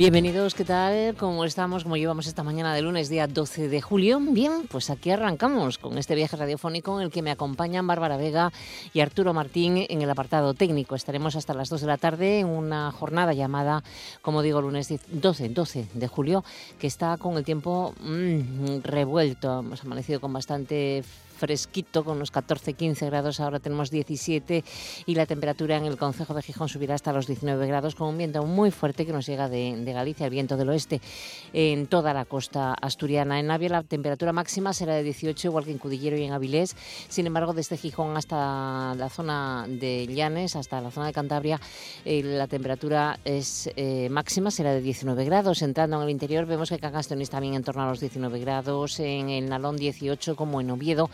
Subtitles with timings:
[0.00, 1.14] Bienvenidos, ¿qué tal?
[1.16, 1.82] ¿Cómo estamos?
[1.82, 4.18] ¿Cómo llevamos esta mañana de lunes, día 12 de julio?
[4.18, 8.50] Bien, pues aquí arrancamos con este viaje radiofónico en el que me acompañan Bárbara Vega
[8.94, 10.94] y Arturo Martín en el apartado técnico.
[10.94, 13.84] Estaremos hasta las 2 de la tarde en una jornada llamada,
[14.22, 16.44] como digo, lunes 12, 12 de julio,
[16.78, 19.58] que está con el tiempo mmm, revuelto.
[19.58, 21.04] Hemos amanecido con bastante
[21.40, 24.62] fresquito con unos 14-15 grados, ahora tenemos 17
[25.06, 28.18] y la temperatura en el Concejo de Gijón subirá hasta los 19 grados con un
[28.18, 31.00] viento muy fuerte que nos llega de, Galicia, el viento del oeste
[31.54, 33.40] en toda la costa asturiana.
[33.40, 36.76] En Navia la temperatura máxima será de 18, igual que en Cudillero y en Avilés.
[37.08, 41.58] Sin embargo, desde Gijón hasta la zona de Llanes, hasta la zona de Cantabria,
[42.04, 45.62] eh, la temperatura es eh, máxima será de 19 grados.
[45.62, 49.30] Entrando en el interior vemos que Cangastonis también en torno a los 19 grados, en
[49.30, 51.08] el Nalón 18 como en Oviedo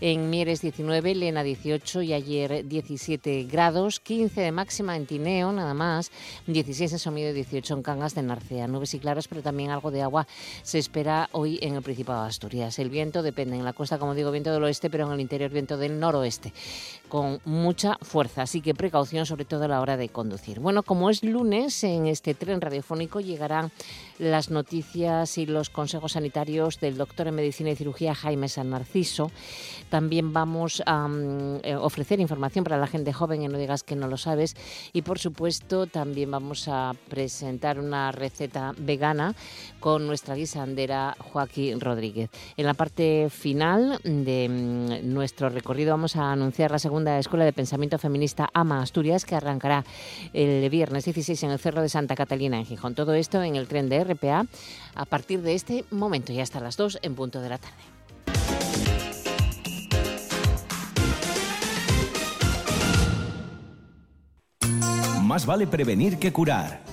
[0.00, 5.74] en Mieres 19, Lena 18 y ayer 17 grados, 15 de máxima en Tineo nada
[5.74, 6.10] más,
[6.46, 8.66] 16 en Somido y 18 en Cangas de Narcea.
[8.68, 10.26] Nubes y claras, pero también algo de agua
[10.62, 12.78] se espera hoy en el Principado de Asturias.
[12.78, 15.50] El viento depende en la costa, como digo, viento del oeste, pero en el interior
[15.50, 16.52] viento del noroeste,
[17.08, 18.42] con mucha fuerza.
[18.42, 20.60] Así que precaución sobre todo a la hora de conducir.
[20.60, 23.70] Bueno, como es lunes, en este tren radiofónico llegarán
[24.18, 29.30] las noticias y los consejos sanitarios del doctor en Medicina y Cirugía Jaime San Narciso.
[29.90, 31.08] También vamos a
[31.62, 34.56] eh, ofrecer información para la gente joven y no digas que no lo sabes.
[34.92, 39.34] Y por supuesto también vamos a presentar una receta vegana
[39.80, 42.30] con nuestra guisandera Joaquín Rodríguez.
[42.56, 47.52] En la parte final de mm, nuestro recorrido vamos a anunciar la segunda escuela de
[47.52, 49.84] pensamiento feminista AMA Asturias que arrancará
[50.32, 52.94] el viernes 16 en el Cerro de Santa Catalina en Gijón.
[52.94, 54.46] Todo esto en el tren de RPA
[54.94, 57.76] a partir de este momento y hasta las 2 en punto de la tarde.
[65.22, 66.87] Más vale prevenir que curar.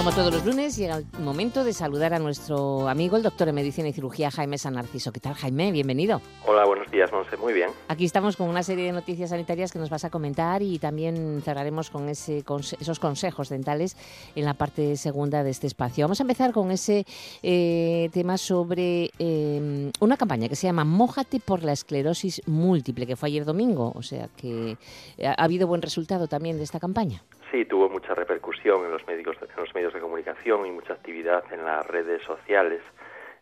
[0.00, 3.54] Como todos los lunes, llega el momento de saludar a nuestro amigo, el doctor en
[3.54, 5.12] Medicina y Cirugía, Jaime San Narciso.
[5.12, 5.72] ¿Qué tal, Jaime?
[5.72, 6.22] Bienvenido.
[6.46, 7.36] Hola, buenos días, Monse.
[7.36, 7.68] Muy bien.
[7.88, 11.42] Aquí estamos con una serie de noticias sanitarias que nos vas a comentar y también
[11.44, 12.42] cerraremos con, ese,
[12.80, 13.94] esos consejos dentales
[14.34, 16.06] en la parte segunda de este espacio.
[16.06, 17.04] Vamos a empezar con ese
[17.42, 23.16] eh, tema sobre eh, una campaña que se llama Mójate por la esclerosis múltiple, que
[23.16, 23.92] fue ayer domingo.
[23.94, 24.78] O sea que
[25.22, 27.22] ha habido buen resultado también de esta campaña.
[27.50, 31.42] Sí, tuvo mucha repercusión en los, médicos, en los medios de comunicación y mucha actividad
[31.52, 32.80] en las redes sociales.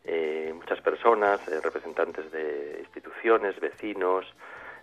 [0.04, 4.24] Eh, muchas personas, eh, representantes de instituciones, vecinos,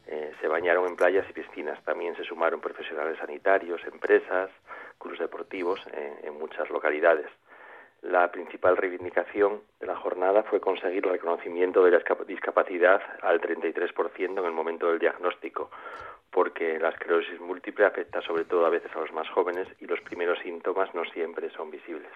[0.06, 1.84] eh, se bañaron en playas y piscinas.
[1.84, 4.52] También se sumaron profesionales sanitarios, empresas,
[5.00, 5.80] clubes deportivos
[6.24, 7.28] en muchas localidades.
[8.04, 14.40] La principal reivindicación de la jornada fue conseguir el reconocimiento de la discapacidad al 33%
[14.40, 15.72] en el momento del diagnóstico,
[16.66, 20.00] porque la esclerosis múltiple afecta sobre todo a veces a los más jóvenes y los
[20.02, 22.10] primeros síntomas no siempre son visibles.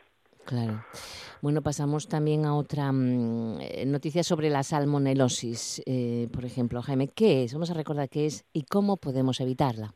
[0.46, 0.84] Claro.
[1.42, 6.82] Bueno, pasamos también a otra mm, eh, noticia sobre la salmonelosis, eh, por ejemplo.
[6.82, 7.54] Jaime, ¿qué es?
[7.54, 9.94] Vamos a recordar qué es y cómo podemos evitarla.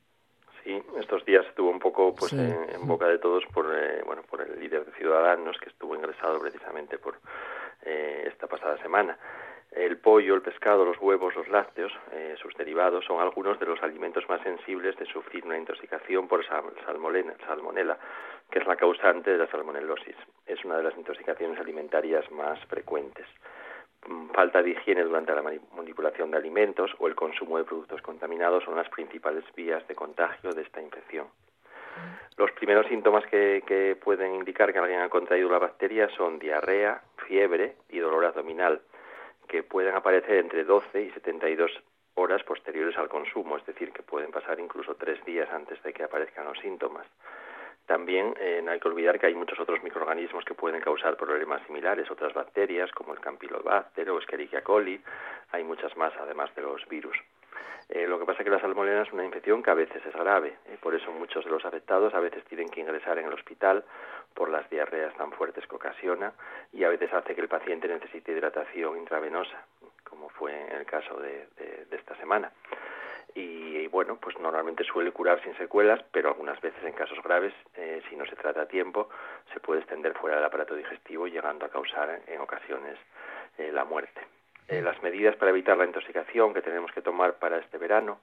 [0.64, 4.42] Sí, estos días estuvo un poco pues en, boca de todos por eh, bueno por
[4.42, 7.20] el líder de Ciudadanos que estuvo ingresado precisamente por
[7.84, 9.18] esta pasada semana.
[9.76, 13.82] El pollo, el pescado, los huevos, los lácteos, eh, sus derivados, son algunos de los
[13.82, 17.98] alimentos más sensibles de sufrir una intoxicación por salmonela,
[18.52, 20.16] que es la causante de la salmonelosis.
[20.46, 23.26] Es una de las intoxicaciones alimentarias más frecuentes.
[24.08, 28.64] Mm, falta de higiene durante la manipulación de alimentos o el consumo de productos contaminados
[28.66, 31.26] son las principales vías de contagio de esta infección.
[32.38, 37.02] Los primeros síntomas que, que pueden indicar que alguien ha contraído la bacteria son diarrea,
[37.28, 38.82] fiebre y dolor abdominal
[39.48, 41.72] que pueden aparecer entre 12 y 72
[42.16, 46.04] horas posteriores al consumo, es decir, que pueden pasar incluso tres días antes de que
[46.04, 47.08] aparezcan los síntomas.
[47.86, 52.10] También eh, hay que olvidar que hay muchos otros microorganismos que pueden causar problemas similares,
[52.10, 55.02] otras bacterias como el Campylobacter o Escherichia coli,
[55.52, 57.18] hay muchas más además de los virus.
[57.90, 60.14] Eh, lo que pasa es que la salmonela es una infección que a veces es
[60.14, 63.34] grave, eh, por eso muchos de los afectados a veces tienen que ingresar en el
[63.34, 63.84] hospital
[64.34, 66.34] por las diarreas tan fuertes que ocasiona
[66.72, 69.66] y a veces hace que el paciente necesite hidratación intravenosa,
[70.04, 71.48] como fue en el caso de,
[71.92, 72.52] esta semana.
[73.36, 78.02] Y, bueno, pues normalmente suele curar sin secuelas, pero algunas veces en casos graves, eh,
[78.10, 79.10] si no se trata a tiempo,
[79.54, 82.98] se puede extender fuera del aparato digestivo, llegando a causar en ocasiones
[83.58, 84.22] la muerte.
[84.70, 88.20] Las medidas para evitar la intoxicación que tenemos que tomar para este verano,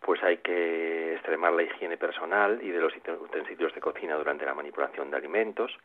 [0.00, 4.54] pues hay que extremar la higiene personal y de los utensilios de cocina durante la
[4.54, 5.76] manipulación de alimentos.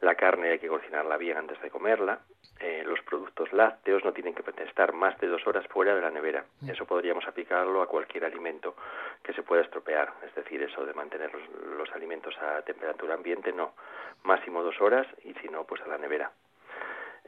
[0.00, 2.20] La carne hay que cocinarla bien antes de comerla.
[2.58, 6.10] Eh, los productos lácteos no tienen que estar más de dos horas fuera de la
[6.10, 6.44] nevera.
[6.60, 6.70] Mm.
[6.70, 8.74] Eso podríamos aplicarlo a cualquier alimento
[9.22, 10.12] que se pueda estropear.
[10.26, 11.30] Es decir, eso de mantener
[11.76, 13.74] los, alimentos a temperatura ambiente, no.
[14.24, 16.32] Máximo dos horas y si no, pues a la nevera.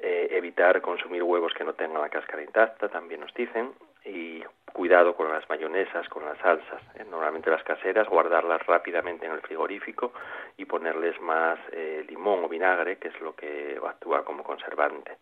[0.06, 3.72] Eh, evitar consumir huevos que no tengan la cáscara intacta, también nos dicen
[4.04, 6.82] y cuidado con las mayonesas, con las salsas.
[6.96, 7.06] ¿eh?
[7.10, 10.12] Normalmente las caseras, guardarlas rápidamente en el frigorífico
[10.58, 15.16] y ponerles más eh, limón o vinagre, que es lo que actúa como conservante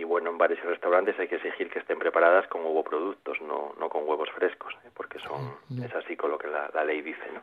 [0.00, 3.74] y bueno, en bares y restaurantes hay que exigir que estén preparadas con productos, no,
[3.78, 4.88] no con huevos frescos, ¿eh?
[4.94, 7.20] porque son es así con lo que la, ley dice.
[7.34, 7.42] ¿no?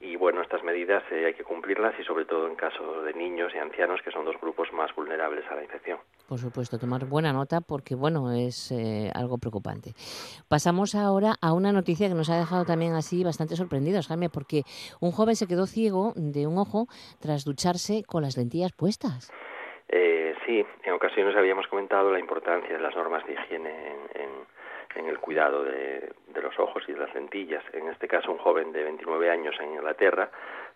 [0.00, 3.52] Y bueno, estas medidas eh, hay que cumplirlas y sobre todo en caso de niños
[3.54, 5.98] y ancianos, que son dos grupos más vulnerables a la infección.
[6.28, 9.92] Por supuesto, tomar buena nota porque bueno, es eh, algo preocupante.
[10.48, 14.64] Pasamos ahora a una noticia que nos ha dejado también así bastante sorprendidos, Jaime, porque
[15.00, 16.88] un joven se quedó ciego de un ojo
[17.20, 19.30] tras ducharse con las lentillas puestas.
[19.92, 24.30] Eh, sí, en ocasiones habíamos comentado la importancia de las normas de higiene en,
[25.06, 27.64] el cuidado de, los ojos y de las lentillas.
[27.72, 30.30] En este caso, un joven de 29 años en Inglaterra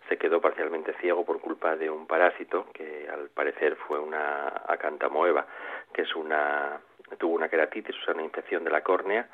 [0.09, 5.47] se quedó parcialmente ciego por culpa de un parásito que al parecer fue una acantamoeba,
[5.93, 6.81] que es una
[7.19, 9.29] tuvo una queratitis, o sea, una infección de la córnea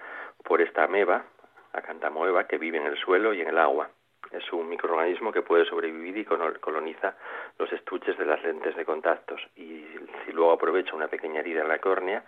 [0.45, 1.25] por esta ameba,
[1.73, 3.91] acantamoeba, que vive en el suelo y en el agua.
[4.33, 7.17] Es un microorganismo que puede sobrevivir y coloniza
[7.59, 9.85] los estuches de las lentes de contactos y
[10.25, 12.23] si luego aprovecha una pequeña herida en la córnea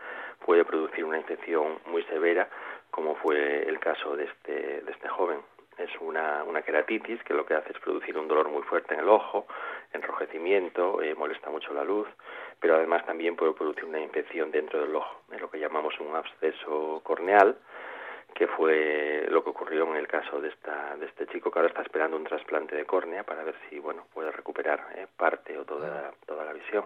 [0.45, 2.49] puede producir una infección muy severa
[2.91, 5.41] como fue el caso de este, de este joven.
[5.79, 9.01] Es una, una queratitis que lo que hace es producir un dolor muy fuerte en
[9.01, 9.47] el ojo,
[9.95, 12.07] enrojecimiento, eh, molesta mucho la luz,
[12.61, 17.01] pero además también puede producir una infección dentro del ojo, lo que llamamos un absceso
[17.03, 17.57] corneal,
[18.35, 21.69] que fue lo que ocurrió en el caso de esta de este chico que ahora
[21.69, 25.65] está esperando un trasplante de córnea para ver si bueno puede recuperar eh, parte o
[25.65, 26.85] toda toda la visión.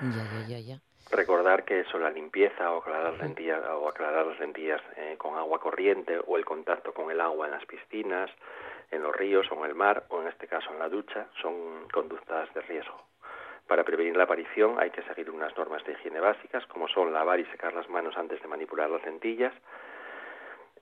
[0.00, 4.38] Ya, ya, ya, recordar que eso la limpieza o aclarar las lentillas o aclarar las
[4.40, 8.30] lentillas eh, con agua corriente o el contacto con el agua en las piscinas
[8.90, 11.88] en los ríos o en el mar o en este caso en la ducha son
[11.92, 13.02] conductas de riesgo.
[13.66, 17.40] Para prevenir la aparición hay que seguir unas normas de higiene básicas como son lavar
[17.40, 19.52] y secar las manos antes de manipular las lentillas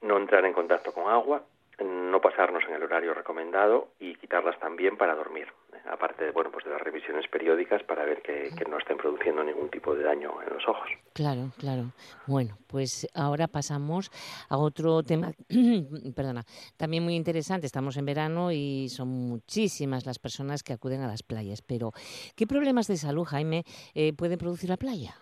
[0.05, 1.43] no entrar en contacto con agua,
[1.83, 5.49] no pasarnos en el horario recomendado y quitarlas también para dormir,
[5.91, 9.69] aparte de, bueno, pues de las revisiones periódicas para ver que, no estén produciendo ningún
[9.71, 10.89] tipo de daño en los ojos.
[11.13, 11.93] Claro, claro.
[12.27, 14.11] Bueno, pues ahora pasamos
[14.49, 15.33] a otro tema,
[16.17, 16.45] perdona,
[16.77, 17.67] también muy interesante.
[17.67, 21.93] Estamos en verano y son muchísimas las personas que acuden a las playas, pero
[22.37, 23.65] ¿qué problemas de salud, Jaime,
[23.95, 25.15] eh, puede producir la playa?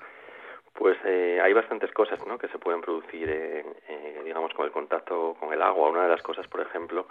[0.75, 2.39] Pues eh, hay bastantes cosas ¿no?
[2.39, 3.29] que se pueden producir,
[4.25, 5.91] digamos, con el contacto con el agua.
[5.91, 7.07] Una de las cosas, por ejemplo,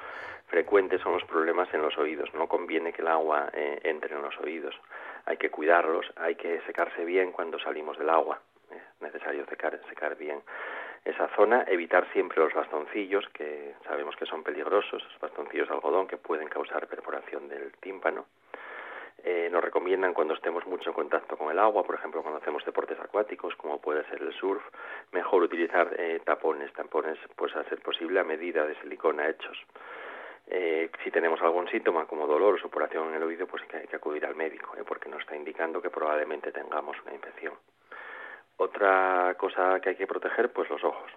[0.48, 2.34] frecuentes son los problemas en los oídos.
[2.34, 4.75] No conviene que el agua eh, entre en los oídos.
[5.25, 8.42] Hay que cuidarlos, hay que secarse bien cuando salimos del agua.
[8.72, 10.42] Es necesario secar, secar bien
[11.06, 16.08] esa zona, evitar siempre los bastoncillos, que sabemos que son peligrosos, esos bastoncillos de algodón
[16.08, 18.25] que pueden causar perforación del tímpano
[19.24, 22.66] eh, nos recomiendan cuando estemos mucho en contacto con el agua, por ejemplo, cuando hacemos
[22.66, 24.64] deportes acuáticos, como puede ser el surf,
[25.12, 29.58] mejor utilizar eh, tapones, tampones, pues a ser posible a medida de silicona hechos.
[30.48, 33.96] Eh, si tenemos algún síntoma como dolor o supuración en el oído, pues hay que
[33.96, 37.54] acudir al médico, eh, porque nos está indicando que probablemente tengamos una infección.
[38.58, 41.12] Otra cosa que hay que proteger, pues los ojos.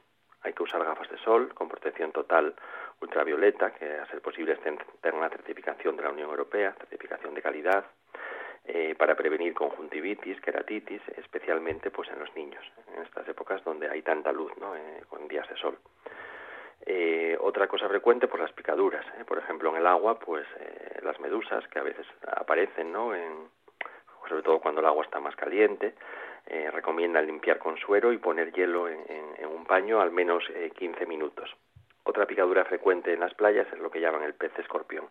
[0.44, 2.54] Hay que usar gafas de sol con protección total
[3.00, 7.84] ultravioleta, que a ser posible tengan una certificación de la Unión Europea, certificación de calidad,
[8.66, 14.00] eh, para prevenir conjuntivitis, queratitis, especialmente pues en los niños, en estas épocas donde hay
[14.00, 14.74] tanta luz, ¿no?
[14.74, 15.78] Eh, con días de sol.
[16.86, 19.04] Eh, otra cosa frecuente, pues las picaduras.
[19.26, 20.46] Por ejemplo, en el agua, pues
[21.02, 23.14] las medusas que a veces aparecen, ¿no?
[23.14, 23.48] En,
[24.28, 25.94] sobre todo cuando el agua está más caliente,
[26.46, 29.04] eh, recomiendan limpiar con suero y poner hielo en,
[29.46, 31.50] un paño al menos eh, 15 minutos.
[32.04, 35.08] Otra picadura frecuente en las playas es lo que llaman el pez escorpión.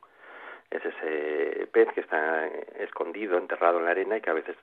[0.70, 2.48] Es ese pez que está
[2.80, 4.56] escondido, enterrado en la arena y que a veces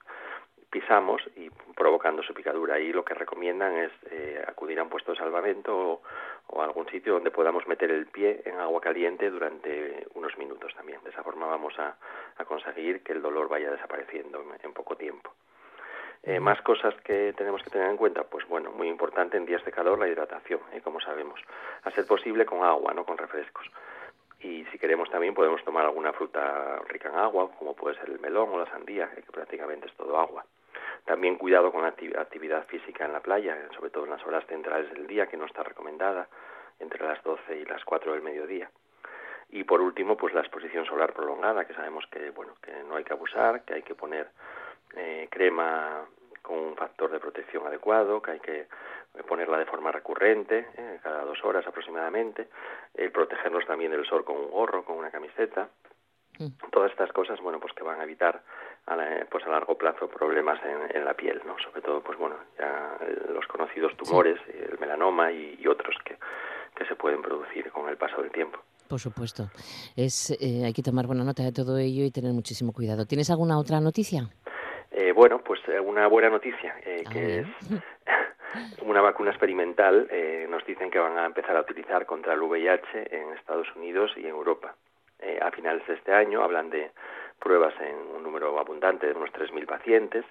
[0.70, 2.78] pisamos y provocando su picadura.
[2.78, 6.00] Y lo que recomiendan es eh, acudir a un puesto de salvamento
[6.46, 10.72] o, a algún sitio donde podamos meter el pie en agua caliente durante unos minutos
[10.74, 11.02] también.
[11.02, 11.96] De esa forma vamos a,
[12.46, 15.32] conseguir que el dolor vaya desapareciendo en poco tiempo.
[16.22, 19.64] Eh, más cosas que tenemos que tener en cuenta, pues bueno, muy importante en días
[19.64, 20.82] de calor la hidratación, ¿eh?
[20.82, 21.40] como sabemos,
[21.82, 23.66] a ser posible con agua, no con refrescos.
[24.40, 28.20] Y si queremos también podemos tomar alguna fruta rica en agua, como puede ser el
[28.20, 30.44] melón o la sandía, que prácticamente es todo agua.
[31.04, 34.92] También cuidado con la actividad física en la playa, sobre todo en las horas centrales
[34.92, 36.28] del día, que no está recomendada,
[36.78, 38.70] entre las 12 y las 4 del mediodía.
[39.50, 43.04] Y por último, pues la exposición solar prolongada, que sabemos que, bueno, que no hay
[43.04, 44.28] que abusar, que hay que poner
[44.96, 46.06] eh, crema
[46.42, 48.66] con un factor de protección adecuado, que hay que
[49.28, 52.48] ponerla de forma recurrente, eh, cada dos horas aproximadamente,
[52.94, 55.68] eh, protegernos también del sol con un gorro, con una camiseta.
[56.38, 56.48] Mm.
[56.70, 58.42] Todas estas cosas, bueno, pues que van a evitar
[58.86, 58.96] a,
[59.30, 61.56] pues a largo plazo problemas en, la piel, ¿no?
[61.58, 62.96] Sobre todo, pues bueno, ya
[63.28, 66.16] los conocidos tumores, el melanoma y, otros que,
[66.74, 68.58] que se pueden producir con el paso del tiempo.
[68.90, 69.48] Por supuesto.
[69.94, 73.06] Es, eh, hay que tomar buena nota de todo ello y tener muchísimo cuidado.
[73.06, 74.28] ¿Tienes alguna otra noticia?
[74.90, 77.46] Eh, bueno, pues eh, una buena noticia, eh, que es
[78.82, 80.08] una vacuna experimental.
[80.48, 84.22] nos dicen que van a empezar a utilizar contra el VIH en Estados Unidos y
[84.22, 84.74] en Europa.
[85.40, 86.90] a finales de este año hablan de
[87.38, 90.24] pruebas en un número abundante de unos 3.000 pacientes.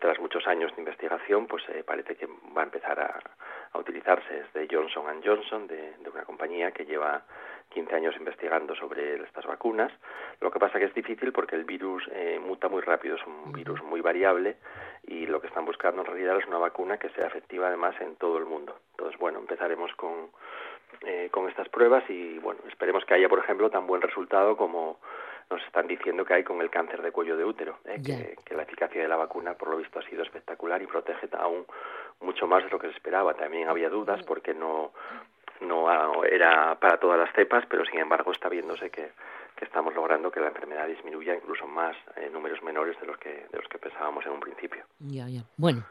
[0.00, 4.40] tras muchos años de investigación, pues parece que va a empezar a, utilizarse.
[4.40, 7.22] Es de Johnson Johnson, de, de una compañía que lleva
[7.70, 9.92] 15 años investigando sobre estas vacunas.
[10.40, 13.52] Lo que pasa que es difícil porque el virus eh, muta muy rápido, es un
[13.52, 14.56] virus muy variable
[15.06, 18.16] y lo que están buscando en realidad es una vacuna que sea efectiva además en
[18.16, 18.78] todo el mundo.
[18.92, 20.30] Entonces, bueno, empezaremos con,
[21.02, 24.98] eh, con estas pruebas y, bueno, esperemos que haya, por ejemplo, tan buen resultado como
[25.50, 28.00] nos están diciendo que hay con el cáncer de cuello de útero, ¿eh?
[28.04, 31.28] que, que, la eficacia de la vacuna, por lo visto, ha sido espectacular y protege
[31.38, 31.64] aún
[32.20, 33.34] mucho más de lo que se esperaba.
[33.34, 34.92] También había dudas porque no,
[35.60, 39.10] no era para todas las cepas, pero sin embargo está viéndose que,
[39.60, 43.58] estamos logrando que la enfermedad disminuya incluso más en números menores de los que de
[43.58, 44.84] los que pensábamos en un principio.
[44.98, 45.44] Ya, ya.
[45.56, 45.84] Bueno,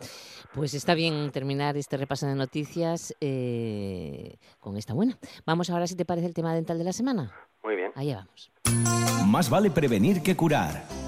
[0.53, 5.17] pues está bien terminar este repaso de noticias eh, con esta buena.
[5.45, 7.31] Vamos ahora, si te parece, el tema dental de la semana.
[7.63, 7.91] Muy bien.
[7.95, 8.51] Allá vamos.
[9.27, 11.04] Más vale prevenir que curar.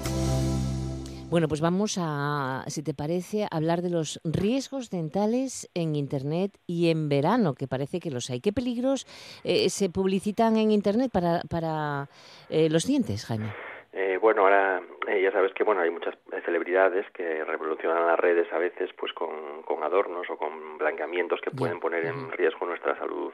[1.30, 6.90] Bueno, pues vamos a, si te parece, hablar de los riesgos dentales en Internet y
[6.90, 8.40] en verano, que parece que los hay.
[8.40, 9.04] ¿Qué peligros
[9.44, 12.08] eh, se publicitan en Internet para, para
[12.48, 13.52] eh, los dientes, Jaime?
[13.92, 14.80] Eh, bueno, ahora
[15.22, 16.14] ya sabes que bueno hay muchas
[16.46, 21.50] celebridades que revolucionan las redes a veces pues con, con adornos o con blanqueamientos que
[21.50, 23.32] pueden poner en riesgo nuestra salud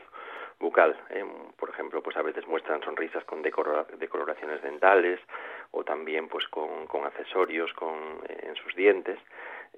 [0.59, 0.97] bucal.
[1.57, 5.21] por ejemplo, pues a veces muestran sonrisas con decoloraciones dentales
[5.71, 7.95] o también pues con, con accesorios con,
[8.29, 9.19] eh, en sus dientes.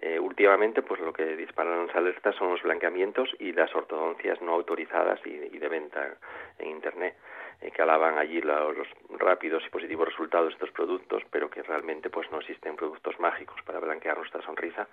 [0.03, 4.53] Eh, últimamente, pues lo que disparan las alertas son los blanqueamientos y las ortodoncias no
[4.53, 6.19] autorizadas y, de venta
[6.59, 7.17] en Internet,
[7.63, 8.87] eh, que alaban allí los
[9.19, 13.57] rápidos y positivos resultados de estos productos, pero que realmente pues no existen productos mágicos
[13.65, 14.87] para blanquear nuestra sonrisa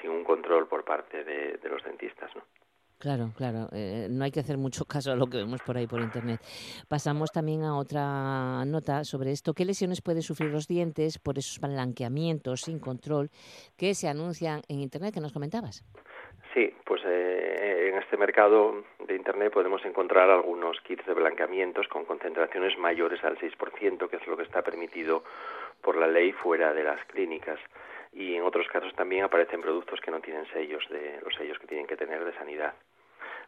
[0.00, 2.42] sin un control por parte de, de los dentistas, ¿no?
[2.98, 3.68] Claro, claro.
[3.72, 6.40] Eh, no hay que hacer mucho caso a lo que vemos por ahí por Internet.
[6.88, 9.52] Pasamos también a otra nota sobre esto.
[9.52, 13.30] ¿Qué lesiones pueden sufrir los dientes por esos blanqueamientos sin control
[13.76, 15.84] que se anuncian en Internet que nos comentabas?
[16.54, 22.04] Sí, pues eh, en este mercado de Internet podemos encontrar algunos kits de blanqueamientos con
[22.04, 25.24] concentraciones mayores al 6%, que es lo que está permitido
[25.82, 27.58] por la ley fuera de las clínicas
[28.14, 31.66] y en otros casos también aparecen productos que no tienen sellos de los sellos que
[31.66, 32.74] tienen que tener de sanidad.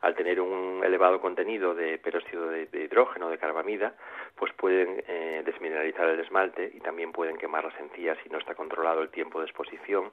[0.00, 3.94] Al tener un elevado contenido de peróxido de, hidrógeno, de carbamida,
[4.34, 8.54] pues pueden eh, desmineralizar el esmalte y también pueden quemar las encías si no está
[8.54, 10.12] controlado el tiempo de exposición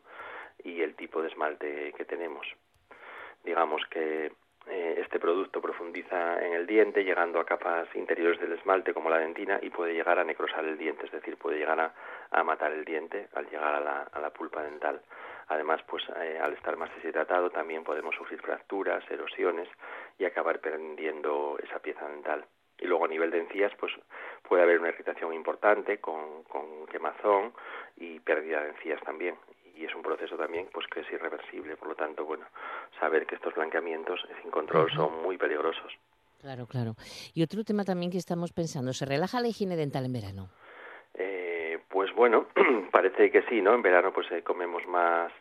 [0.63, 2.47] y el tipo de esmalte que tenemos.
[3.43, 4.31] Digamos que
[4.67, 9.17] eh, este producto profundiza en el diente, llegando a capas interiores del esmalte como la
[9.17, 11.93] dentina y puede llegar a necrosar el diente, es decir, puede llegar a,
[12.41, 15.01] matar el diente al llegar a la, pulpa dental.
[15.49, 19.67] Además, pues eh, al estar más deshidratado también podemos sufrir fracturas, erosiones
[20.17, 22.45] y acabar perdiendo esa pieza dental.
[22.79, 23.91] Y luego a nivel de encías, pues
[24.47, 27.53] puede haber una irritación importante con, con quemazón
[27.97, 29.35] y pérdida de encías también
[29.75, 31.75] y es un proceso también pues que es irreversible.
[31.77, 32.45] Por lo tanto, bueno,
[32.99, 35.93] saber que estos blanqueamientos sin control son muy peligrosos.
[36.41, 36.95] Claro, claro.
[37.33, 40.49] Y otro tema también que estamos pensando, ¿se relaja la higiene dental en verano?
[41.13, 41.52] Eh,
[41.93, 42.47] pues bueno,
[42.91, 43.75] parece que sí, ¿no?
[43.75, 45.31] En verano pues eh, comemos más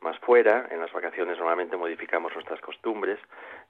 [0.00, 3.18] más fuera, en las vacaciones normalmente modificamos nuestras costumbres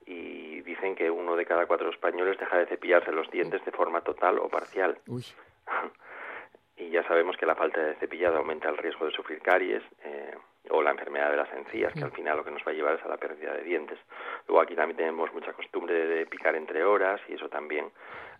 [0.06, 4.00] y dicen que uno de cada cuatro españoles deja de cepillarse los dientes de forma
[4.00, 4.96] total o parcial.
[5.08, 5.24] Uy.
[6.78, 10.34] y ya sabemos que la falta de cepillado aumenta el riesgo de sufrir caries eh,
[10.70, 12.94] o la enfermedad de las encías, que al final lo que nos va a llevar
[12.94, 13.98] es a la pérdida de dientes.
[14.46, 17.90] Luego aquí también tenemos mucha costumbre de, picar entre horas y eso también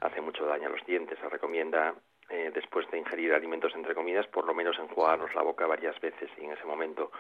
[0.01, 1.19] hace mucho daño a los dientes.
[1.19, 1.93] Se recomienda
[2.31, 6.31] eh, después de ingerir alimentos entre comidas por lo menos enjuagarnos la boca varias veces
[6.39, 7.11] y en ese momento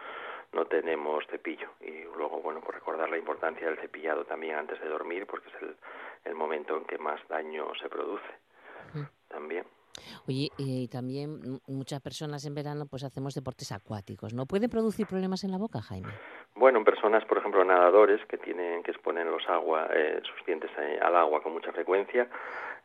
[0.52, 1.70] no tenemos cepillo.
[1.80, 5.62] Y luego, bueno, por recordar la importancia del cepillado también antes de dormir porque es
[5.62, 5.76] el,
[6.24, 8.32] el momento en que más daño se produce.
[9.28, 9.64] También.
[10.26, 14.46] Oye, y también muchas personas en verano pues hacemos deportes acuáticos, ¿no?
[14.46, 16.08] ¿Pueden producir problemas en la boca, Jaime?
[16.60, 20.70] Bueno, en personas, por ejemplo, nadadores que tienen que exponen los agua, eh, sus dientes
[20.76, 22.28] eh, al agua con mucha frecuencia,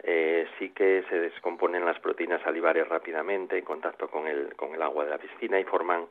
[0.02, 4.82] eh, sí que se descomponen las proteínas salivares rápidamente en contacto con el, con el
[4.82, 6.08] agua de la piscina y forman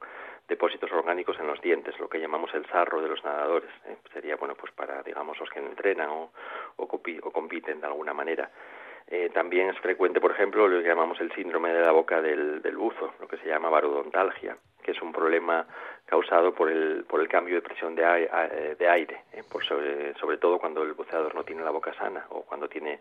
[0.47, 3.71] depósitos orgánicos en los dientes, lo que llamamos el sarro de los nadadores.
[4.13, 6.33] Sería, bueno, pues para, digamos, los que entrenan o,
[6.77, 8.51] o, o compiten de alguna manera.
[9.07, 12.63] Eh, también es frecuente, por ejemplo, lo que llamamos el síndrome de la boca del,
[12.63, 15.67] del buzo, lo que se llama barodontalgia, que es un problema
[16.07, 18.03] causado por el, por el cambio de presión de,
[18.79, 22.25] de aire, eh, por sobre, sobre, todo cuando el buceador no tiene la boca sana
[22.31, 23.01] o cuando tiene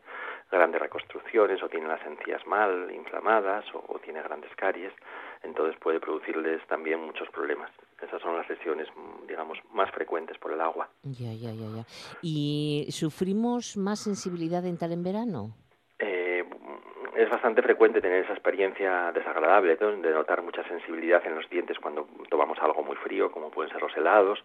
[0.52, 4.94] grandes reconstrucciones o tiene las encías mal inflamadas o, o tiene grandes caries,
[5.42, 7.72] entonces puede producirles también muchos problemas.
[8.02, 8.88] Esas son las lesiones,
[9.28, 10.90] digamos, más frecuentes por el agua.
[11.04, 11.86] Ya, ya, ya, ya.
[12.22, 15.56] ¿Y sufrimos más sensibilidad dental en verano?
[17.34, 22.60] Bastante frecuente tener esa experiencia desagradable de notar mucha sensibilidad en los dientes cuando tomamos
[22.60, 24.44] algo muy frío, como pueden ser los helados,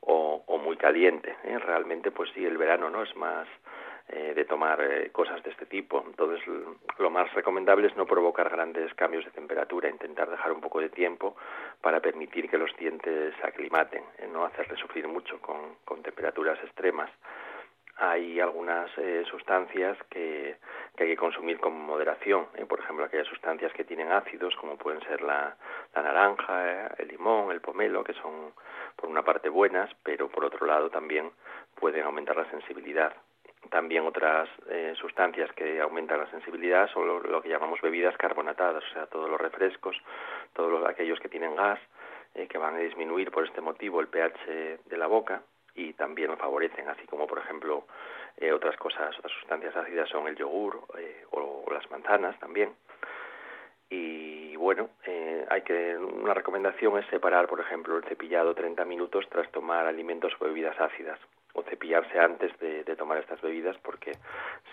[0.00, 1.34] o, muy caliente.
[1.44, 1.58] ¿eh?
[1.58, 3.46] Realmente, pues sí, el verano no es más
[4.08, 6.04] eh, de tomar eh, cosas de este tipo.
[6.06, 6.40] Entonces,
[6.98, 10.90] lo más recomendable es no provocar grandes cambios de temperatura, intentar dejar un poco de
[10.90, 11.36] tiempo
[11.80, 14.02] para permitir que los dientes se aclimaten,
[14.32, 17.10] no hacerles sufrir mucho con temperaturas extremas
[17.96, 20.56] hay algunas eh, sustancias que,
[20.96, 22.46] que, hay que consumir con moderación.
[22.54, 22.66] ¿eh?
[22.66, 25.56] Por ejemplo, aquellas sustancias que tienen ácidos, como pueden ser la,
[25.94, 28.52] la naranja, eh, el limón, el pomelo, que son
[28.96, 31.30] por una parte buenas, pero por otro lado también
[31.74, 33.14] pueden aumentar la sensibilidad.
[33.70, 38.84] También otras eh, sustancias que aumentan la sensibilidad son lo, lo, que llamamos bebidas carbonatadas,
[38.84, 39.96] o sea, todos los refrescos,
[40.52, 41.80] todos los, aquellos que tienen gas,
[42.34, 45.42] eh, que van a disminuir por este motivo el pH de la boca,
[45.76, 47.84] y también lo favorecen, así como por ejemplo
[48.38, 52.74] eh, otras cosas, otras sustancias ácidas son el yogur eh, o, las manzanas también.
[53.88, 59.26] Y bueno, eh, hay que una recomendación es separar, por ejemplo, el cepillado 30 minutos
[59.28, 61.20] tras tomar alimentos o bebidas ácidas
[61.52, 64.12] o cepillarse antes de, de, tomar estas bebidas porque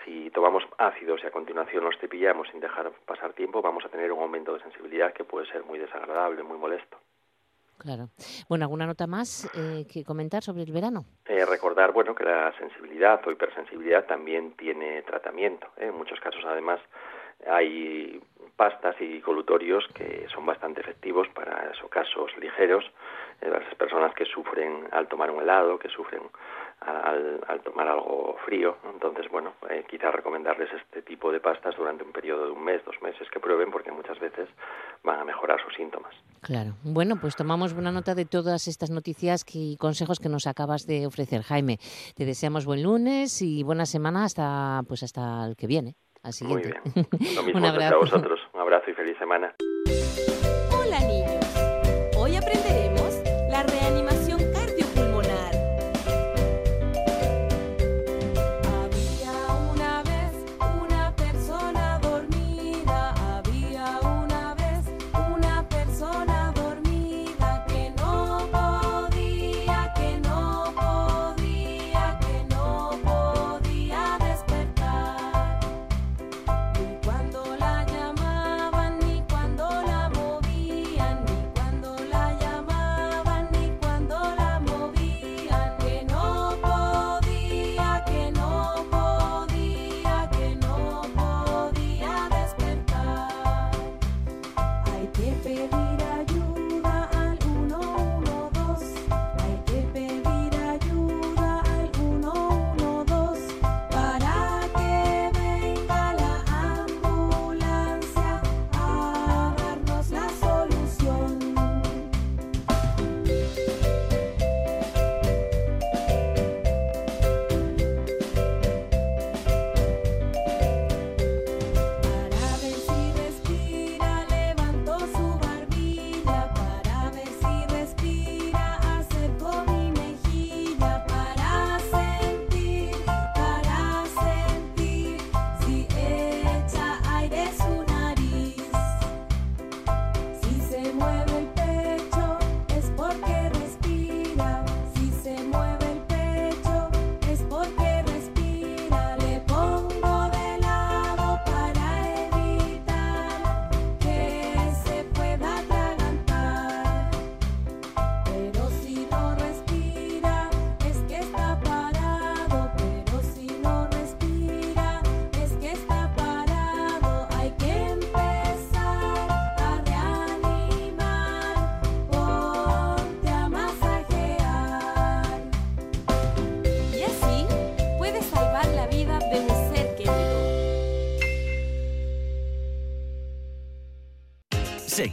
[0.04, 4.12] si tomamos ácidos y a continuación los cepillamos sin dejar pasar tiempo vamos a tener
[4.12, 6.98] un aumento de sensibilidad que puede ser muy desagradable, muy molesto.
[7.78, 8.08] Claro.
[8.48, 11.04] Bueno, ¿alguna nota más eh, que comentar sobre el verano?
[11.26, 15.66] Eh, recordar, bueno, que la sensibilidad o hipersensibilidad también tiene tratamiento.
[15.76, 15.86] ¿eh?
[15.86, 16.80] En muchos casos, además,
[17.46, 18.20] hay
[18.56, 22.84] pastas y colutorios que son bastante efectivos para esos casos ligeros,
[23.40, 26.22] eh, las personas que sufren al tomar un helado, que sufren
[26.80, 28.76] al, al tomar algo frío.
[28.92, 32.84] Entonces, bueno, eh, quizás recomendarles este tipo de pastas durante un periodo de un mes,
[32.84, 34.48] dos meses, que prueben porque muchas veces
[35.02, 36.14] van a mejorar sus síntomas.
[36.42, 36.74] Claro.
[36.82, 41.06] Bueno, pues tomamos buena nota de todas estas noticias y consejos que nos acabas de
[41.06, 41.78] ofrecer, Jaime.
[42.16, 45.94] Te deseamos buen lunes y buena semana hasta pues hasta el que viene.
[46.22, 46.74] Al siguiente.
[46.84, 47.34] Muy bien.
[47.36, 47.94] Lo mismo un abrazo.
[47.94, 48.40] a vosotros.
[48.54, 49.54] Un abrazo y feliz semana.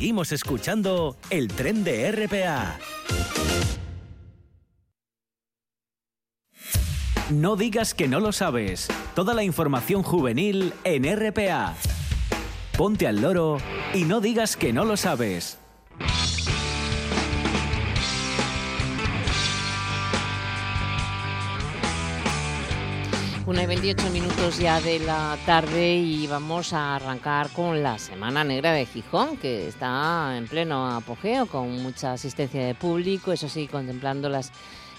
[0.02, 2.80] Seguimos escuchando el tren de RPA.
[7.30, 8.88] No digas que no lo sabes.
[9.14, 11.76] Toda la información juvenil en RPA.
[12.76, 13.60] Ponte al loro
[13.94, 15.61] y no digas que no lo sabes.
[23.52, 28.46] Una y 28 minutos ya de la tarde y vamos a arrancar con la Semana
[28.46, 33.68] Negra de Gijón, que está en pleno apogeo, con mucha asistencia de público, eso sí,
[33.68, 34.54] contemplando las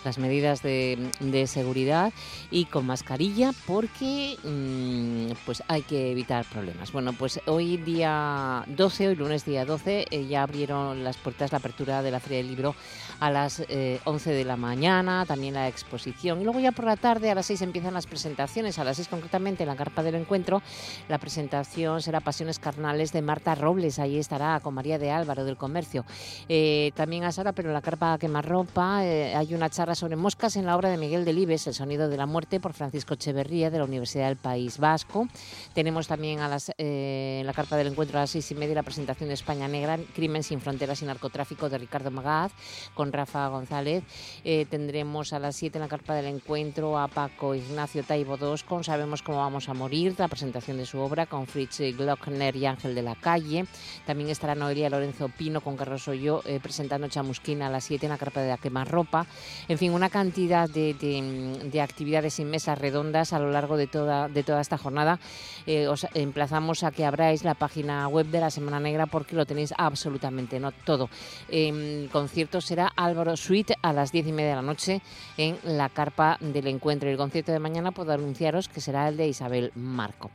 [0.05, 2.12] las medidas de, seguridad
[2.51, 6.93] y con mascarilla porque mm, pues hay que evitar problemas.
[6.93, 11.59] Bueno, pues hoy día 12, hoy lunes día 12, eh, ya abrieron las puertas la
[11.59, 12.75] apertura de la Feria del Libro
[13.21, 16.97] a las 11 eh, de la mañana, también la exposición y luego ya por la
[16.97, 20.17] tarde a las 6 empiezan las presentaciones, a las 6 concretamente en la carpa del
[20.17, 20.62] encuentro
[21.09, 25.57] la presentación será Pasiones Carnales de Marta Robles, ahí estará con María de Álvaro del
[25.57, 26.05] Comercio.
[26.49, 30.76] Eh, también a Sara, pero la carpa Quemarropa hay una charla sobre moscas en la
[30.76, 34.28] obra de Miguel Delibes, El sonido de la muerte, por Francisco Echeverría, de la Universidad
[34.28, 35.28] del País Vasco.
[35.74, 38.83] Tenemos también a las, eh, la carta del encuentro a las seis y media la
[38.83, 42.52] presentación de España Negra, Crimen sin fronteras y narcotráfico, de Ricardo Magaz,
[42.94, 44.05] con Rafa González.
[44.44, 48.62] Eh, tendremos a las siete en la carpa del encuentro a Paco Ignacio Taibo II,
[48.68, 52.66] con Sabemos cómo vamos a morir, la presentación de su obra, con Fritz Glockner y
[52.66, 53.66] Ángel de la Calle.
[54.07, 58.11] También estará Noelia Lorenzo Pino con Carlos Hoyo eh, presentando Chamusquina a las siete en
[58.11, 59.26] la carpa de la quemarropa.
[59.68, 64.45] En fin, una cantidad de, actividades y mesas redondas a lo largo de toda, de
[64.45, 65.18] toda esta jornada.
[65.66, 69.45] Eh, os emplazamos a que abráis la página web de la Semana Negra porque lo
[69.45, 71.11] tenéis absolutamente no todo.
[71.49, 75.03] Eh, concierto será Álvaro Suite a las diez y media de la noche
[75.37, 77.11] en la carpa del encuentro.
[77.11, 80.31] El concierto de mañana puedo anunciaros que será el de Isabel Marco.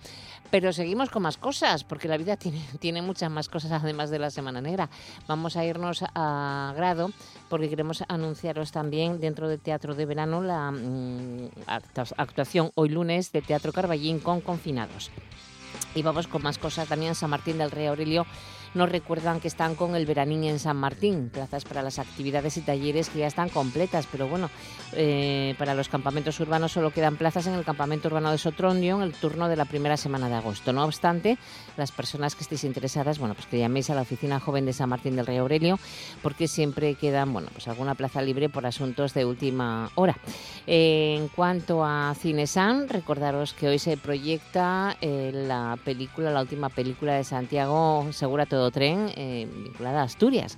[0.50, 4.20] Pero seguimos con más cosas, porque la vida tiene, tiene muchas más cosas además de
[4.20, 4.90] la Semana Negra.
[5.28, 7.12] Vamos a irnos a grado
[7.50, 11.50] porque queremos anunciaros también dentro del Teatro de Verano la mm,
[12.18, 15.12] actuación hoy lunes de Teatro Carballín con confinados.
[15.96, 17.16] Y vamos con más cosas también.
[17.16, 18.26] San Martín del Rey Aurelio
[18.78, 22.62] nos recuerdan que están con el veranín en San Martín, plazas para las actividades y
[22.62, 24.50] talleres que ya están completas, pero bueno,
[24.94, 29.02] eh, para los campamentos urbanos solo quedan plazas en el campamento urbano de Sotrondio en
[29.02, 30.72] el turno de la primera semana de agosto.
[30.72, 31.38] No obstante,
[31.76, 34.90] las personas que estéis interesadas, bueno, pues que llaméis a la oficina joven de San
[34.90, 35.80] Martín del Rey Aurelio,
[36.22, 40.16] porque siempre quedan, bueno, pues alguna plaza libre por asuntos de última hora.
[40.68, 47.14] en cuanto a Cinesan, recordaros que hoy se proyecta eh, la película, la última película
[47.14, 50.58] de Santiago Segura Todo Tren, eh, vinculada a Asturias.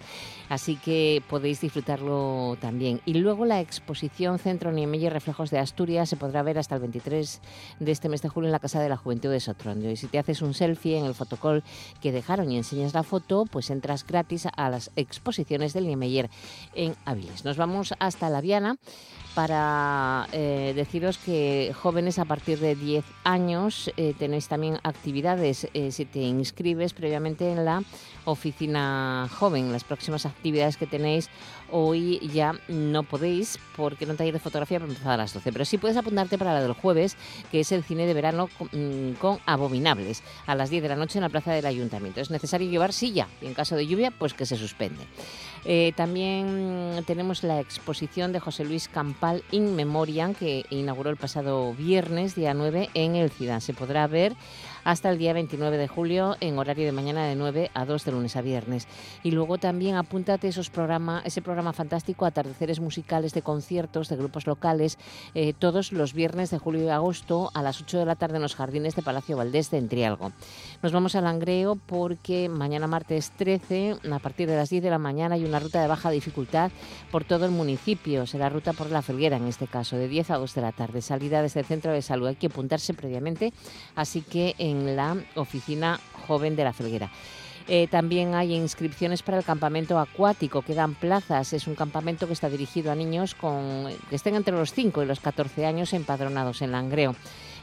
[0.50, 3.02] Así que podéis disfrutarlo también.
[3.06, 7.42] Y luego la exposición Centro Niemeyer Reflejos de Asturias se podrá ver hasta el 23
[7.80, 9.92] de este mes de julio en la Casa de la Juventud de Sotrondio.
[9.92, 11.64] Y si te haces un selfie en el fotocall
[12.02, 16.30] que dejaron y enseñas la foto, pues entras gratis a las exposiciones del Niemeyer
[16.74, 17.46] en Avilés.
[17.46, 18.78] Nos vamos hasta La Viana
[19.40, 25.94] para eh, deciros que jóvenes a partir de 10 años eh, tenéis también actividades eh,
[25.94, 27.82] si te inscribes previamente en la
[28.26, 29.72] oficina joven.
[29.72, 31.30] Las próximas actividades que tenéis
[31.72, 35.66] hoy ya no podéis porque no taller de fotografía para empezar a las 12, pero
[35.66, 37.18] sí puedes apuntarte para la del jueves,
[37.52, 41.20] que es el cine de verano con, con abominables, a las 10 de la noche
[41.20, 42.22] en la plaza del ayuntamiento.
[42.22, 45.06] Es necesario llevar silla y en caso de lluvia, pues que se suspende.
[45.66, 51.74] Eh, también tenemos la exposición de José Luis Campal In Memoriam, que inauguró el pasado
[51.74, 53.60] viernes, día 9, en el Ciudad.
[53.60, 54.36] Se podrá ver
[54.84, 58.12] hasta el día 29 de julio en horario de mañana de 9 a 2 de
[58.12, 58.88] lunes a viernes.
[59.24, 64.48] Y luego también apúntate esos programa, ese programa fantástico, atardeceres musicales de conciertos de grupos
[64.48, 64.98] locales,
[65.34, 68.42] eh, todos los viernes de julio y agosto a las 8 de la tarde en
[68.42, 70.32] los jardines de Palacio Valdés de Entrialgo.
[70.82, 75.00] Nos vamos al Langreo porque mañana martes 13, a partir de las 10 de la
[75.00, 76.72] mañana, hay una ruta de baja dificultad
[77.12, 78.26] por todo el municipio.
[78.28, 81.02] Será ruta por la Felguera en este caso, de 10 a 2 de la tarde.
[81.02, 82.28] Salida desde el centro de salud.
[82.28, 83.54] Hay que apuntarse previamente,
[83.96, 87.12] así que en la oficina joven de la Felguera.
[87.72, 91.54] Eh, también hay inscripciones para el campamento acuático, quedan plazas.
[91.54, 95.06] Es un campamento que está dirigido a niños con, que estén entre los 5 y
[95.06, 97.16] los 14 años empadronados en Langreo.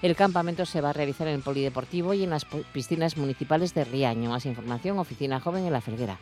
[0.03, 3.85] El campamento se va a realizar en el Polideportivo y en las piscinas municipales de
[3.85, 4.31] Riaño.
[4.31, 6.19] Más información, Oficina Joven en La Felguera.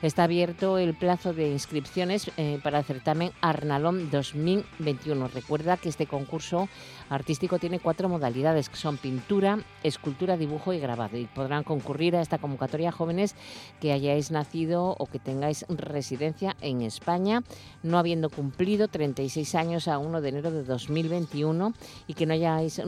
[0.00, 5.26] Está abierto el plazo de inscripciones eh, para el certamen Arnalón 2021.
[5.26, 6.68] Recuerda que este concurso
[7.10, 11.16] artístico tiene cuatro modalidades, que son pintura, escultura, dibujo y grabado.
[11.16, 13.34] Y podrán concurrir a esta convocatoria jóvenes
[13.80, 17.42] que hayáis nacido o que tengáis residencia en España,
[17.82, 21.74] no habiendo cumplido 36 años a 1 de enero de 2021
[22.06, 22.80] y que no hayáis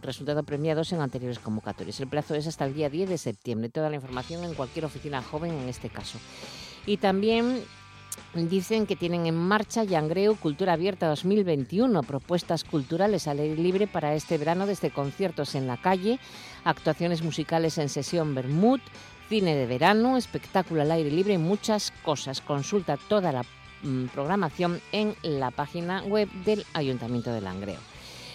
[0.00, 1.98] resultado premiados en anteriores convocatorias.
[1.98, 3.68] El plazo es hasta el día 10 de septiembre.
[3.68, 6.18] Toda la información en cualquier oficina joven en este caso.
[6.86, 7.62] Y también
[8.34, 14.14] Dicen que tienen en marcha Yangreu Cultura Abierta 2021, propuestas culturales al aire libre para
[14.14, 16.18] este verano desde conciertos en la calle,
[16.64, 18.80] actuaciones musicales en sesión Bermud,
[19.28, 22.40] cine de verano, espectáculo al aire libre y muchas cosas.
[22.40, 23.44] Consulta toda la
[23.82, 27.91] mm, programación en la página web del Ayuntamiento de Langreo.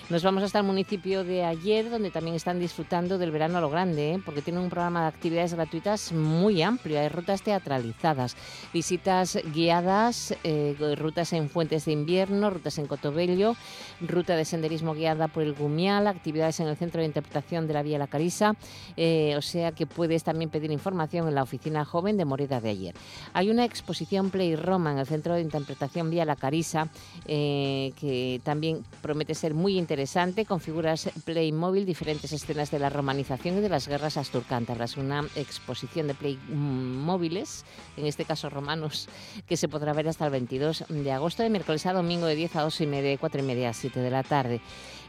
[0.10, 3.70] Nos vamos hasta el municipio de ayer, donde también están disfrutando del verano a lo
[3.70, 4.22] grande, ¿eh?
[4.24, 6.98] porque tienen un programa de actividades gratuitas muy amplio.
[6.98, 8.38] Hay rutas teatralizadas,
[8.74, 13.58] visitas guiadas, eh, rutas en fuentes de invierno, rutas en Cotobello,
[14.00, 17.84] ruta de senderismo guiada por el Gumial, actividades en el Centro de Interpretación de la
[17.84, 18.56] Vía La Carisa.
[18.96, 22.70] Eh, o sea que puedes también pedir información en la oficina joven de Moreda de
[22.70, 22.96] ayer.
[23.34, 26.88] Hay una exposición Play Roma en el Centro de Interpretación Vía La Carisa,
[27.26, 33.58] que también promete ser muy interesante interesante con figuras Playmobil, diferentes escenas de la romanización
[33.58, 34.96] y de las guerras asturcántabras.
[34.96, 37.66] Una exposición de Playmóviles,
[37.98, 39.10] en este caso romanos,
[39.48, 42.58] que se podrá ver hasta el 22 de agosto, de miércoles a domingo de 10
[42.58, 44.62] a 2 y media, de 4 y media a 7 de la tarde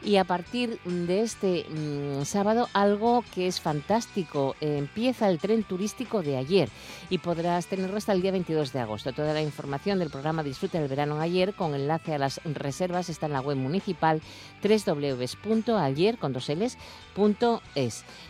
[0.02, 4.56] y a partir de este mm, sábado algo que es fantástico.
[4.60, 6.68] empieza el tren turístico de ayer
[7.10, 9.12] y podrás tenerlo hasta el día 22 de agosto.
[9.12, 13.26] Toda la información del programa Disfruta del verano ayer con enlace a las reservas está
[13.26, 14.20] en la web municipal
[14.62, 15.18] www.ayer.es.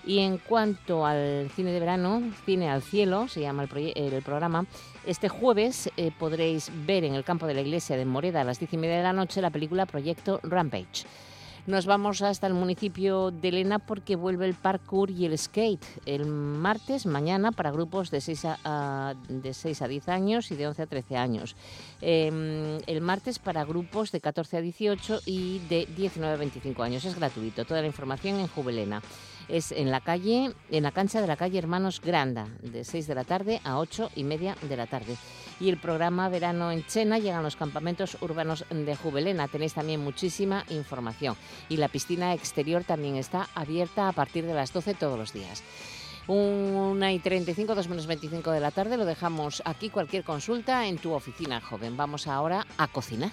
[0.06, 4.66] Y en cuanto al cine de verano, Cine al Cielo, se llama el, programa,
[5.06, 8.58] este jueves eh, podréis ver en el campo de la iglesia de Moreda a las
[8.58, 11.04] 10 y media de la noche la película Proyecto Rampage.
[11.68, 16.24] Nos vamos hasta el municipio de Elena porque vuelve el parkour y el skate el
[16.24, 20.80] martes, mañana, para grupos de 6 a, de 6 a 10 años y de 11
[20.80, 21.56] a 13 años.
[22.00, 27.04] Em, el martes para grupos de 14 a 18 y de 19 a 25 años.
[27.04, 27.66] Es gratuito.
[27.66, 29.02] Toda la información en Juvelena
[29.48, 33.14] es en la calle, en la cancha de la calle Hermanos Granda, de 6 de
[33.14, 35.16] la tarde a 8 y media de la tarde.
[35.60, 39.48] Y el programa Verano en Chena llegan los campamentos urbanos de Juvelena.
[39.48, 41.36] Tenéis también muchísima información.
[41.68, 45.64] Y la piscina exterior también está abierta a partir de las 12 todos los días.
[46.28, 48.96] Una y 35, 2 menos 25 de la tarde.
[48.96, 49.88] Lo dejamos aquí.
[49.88, 51.96] Cualquier consulta en tu oficina, joven.
[51.96, 53.32] Vamos ahora a cocinar.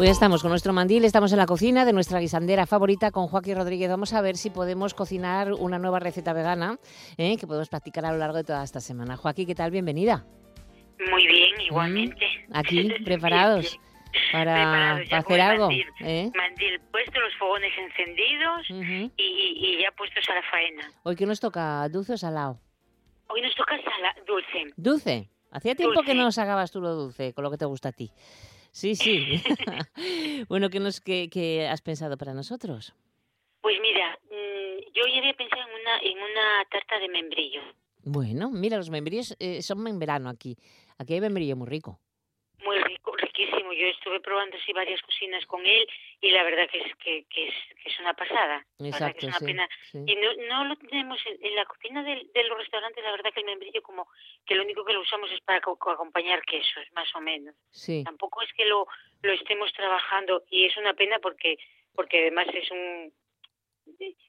[0.00, 3.26] Pues ya estamos con nuestro mandil, estamos en la cocina de nuestra guisandera favorita con
[3.26, 3.90] Joaquín Rodríguez.
[3.90, 6.78] Vamos a ver si podemos cocinar una nueva receta vegana
[7.18, 7.36] ¿eh?
[7.36, 9.18] que podemos practicar a lo largo de toda esta semana.
[9.18, 9.70] Joaquín, ¿qué tal?
[9.70, 10.24] Bienvenida.
[11.10, 12.26] Muy bien, mm, igualmente.
[12.50, 13.78] Aquí, preparados.
[14.32, 15.66] Para, hacer algo.
[15.66, 16.30] Mandil, ¿eh?
[16.34, 18.70] mandil puesto, los fogones encendidos
[19.18, 20.90] y, ya puestos a la faena.
[21.02, 21.86] ¿Hoy qué nos toca?
[21.90, 22.58] ¿Dulce o salado?
[23.28, 23.76] Hoy nos toca
[24.26, 24.72] dulce.
[24.78, 25.30] ¿Dulce?
[25.50, 28.10] Hacía tiempo que no sacabas tú lo dulce, con lo que te gusta a ti.
[28.72, 29.42] Sí, sí.
[30.48, 32.94] bueno, ¿qué, nos, qué, has pensado para nosotros?
[33.60, 37.60] Pues mira, mm, yo ya había pensado en una, en una tarta de membrillo.
[38.02, 40.56] Bueno, mira, los membrillos eh, son en verano aquí.
[40.98, 42.00] Aquí hay membrillo muy rico
[43.46, 45.86] yo estuve probando así varias cocinas con él
[46.20, 48.64] y la verdad que es que, que es, que es una pasada.
[48.78, 49.68] Exacto, es una pena.
[49.92, 53.46] Y no, no lo tenemos en, la cocina de, los restaurantes, la verdad que el
[53.46, 54.08] membrillo como
[54.46, 57.54] que lo único que lo usamos es para acompañar quesos, más o menos.
[57.70, 58.02] Sí.
[58.04, 58.86] Tampoco es que lo,
[59.22, 61.58] lo estemos trabajando y es una pena porque
[61.94, 63.12] porque además es un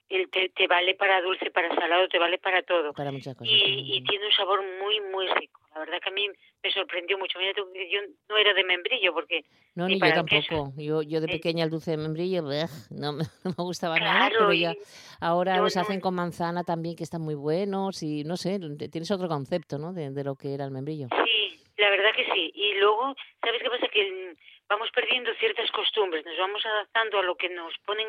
[0.10, 2.94] el te, te, vale para dulce, para salado, te vale para todo.
[2.94, 3.54] Para muchas cosas.
[3.54, 5.62] Y, y, tiene un sabor muy, muy rico.
[5.74, 6.28] La verdad que a mí
[6.64, 7.40] me sorprendió mucho.
[7.40, 9.46] Mira, yo no era de membrillo porque...
[9.76, 10.74] No, ni, yo tampoco.
[10.78, 14.30] Yo, yo de eh, pequeña el dulce de membrillo no, me, no me gustaba nada,
[14.30, 14.74] pero ya
[15.22, 18.60] ahora los hacen con manzana también, que están muy buenos y no sé,
[18.92, 19.94] tienes otro concepto, ¿no?
[19.94, 21.08] De, de lo que era el membrillo.
[21.26, 22.52] Sí, la verdad que sí.
[22.54, 23.88] Y luego, ¿sabes qué pasa?
[23.88, 24.36] Que
[24.70, 28.08] vamos perdiendo ciertas costumbres, nos vamos adaptando a lo que nos ponen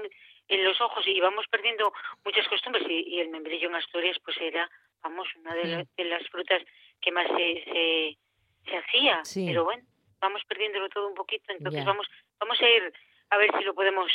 [0.48, 1.92] en los ojos y vamos perdiendo
[2.24, 4.70] muchas costumbres y, el membrillo en Asturias pues era,
[5.02, 6.62] vamos, una de, las frutas
[7.00, 8.18] que más se,
[8.66, 9.82] se, hacía, pero bueno,
[10.20, 12.06] vamos perdiéndolo todo un poquito, entonces vamos
[12.38, 12.92] vamos a ir
[13.30, 14.12] a ver si lo podemos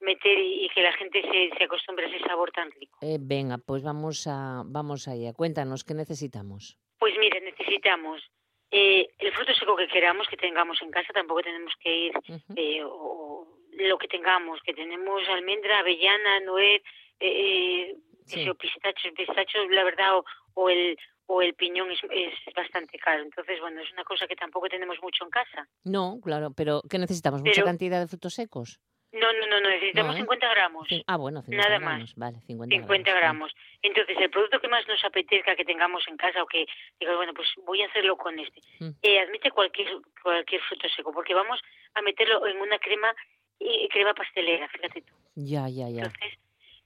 [0.00, 2.98] meter y, que la gente se, se, acostumbre a ese sabor tan rico.
[3.02, 5.32] Eh, venga, pues vamos a vamos allá.
[5.32, 6.78] Cuéntanos qué necesitamos.
[6.98, 8.22] Pues mire, necesitamos
[8.70, 12.12] eh, el fruto seco que queramos que tengamos en casa, tampoco tenemos que ir
[12.56, 16.82] eh, o lo que tengamos, que tenemos almendra, avellana, nuez,
[17.20, 18.42] eh, Sí.
[18.42, 22.34] ese, o pistacho, el pistacho, la verdad, o, o el o el piñón es, es
[22.54, 23.22] bastante caro.
[23.22, 25.68] Entonces, bueno, es una cosa que tampoco tenemos mucho en casa.
[25.84, 27.40] No, claro, pero ¿qué necesitamos?
[27.40, 28.80] ¿Mucha Pero- cantidad de frutos secos?
[29.12, 30.20] No, no, no, no necesitamos No, ¿eh?
[30.20, 30.88] 50 gramos.
[30.88, 31.88] Cin- Ah, bueno, 50 Nada más.
[31.94, 32.14] gramos.
[32.16, 33.20] Vale, 50, 50 vale.
[33.20, 33.52] gramos.
[33.82, 36.66] Entonces, el producto que más nos apetezca que tengamos en casa o que
[37.00, 38.60] digas, bueno, pues voy a hacerlo con este.
[38.78, 38.90] Mm.
[39.02, 39.88] Eh, admite cualquier
[40.22, 41.60] cualquier fruto seco, porque vamos
[41.94, 43.12] a meterlo en una crema
[43.58, 45.12] eh, crema pastelera, fíjate tú.
[45.34, 46.02] Ya, ya, ya.
[46.04, 46.38] Entonces,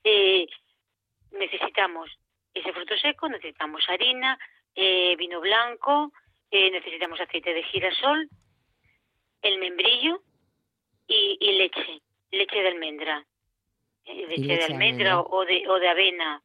[0.04, 0.46] eh,
[1.32, 2.10] necesitamos
[2.54, 4.38] ese fruto seco, necesitamos harina,
[4.74, 6.12] eh, vino blanco,
[6.50, 8.28] eh, necesitamos aceite de girasol,
[9.42, 10.22] el membrillo
[11.06, 12.00] y, y leche,
[12.38, 13.24] leche de almendra,
[14.06, 16.42] Eh, leche, leche de de almendra o de o de avena,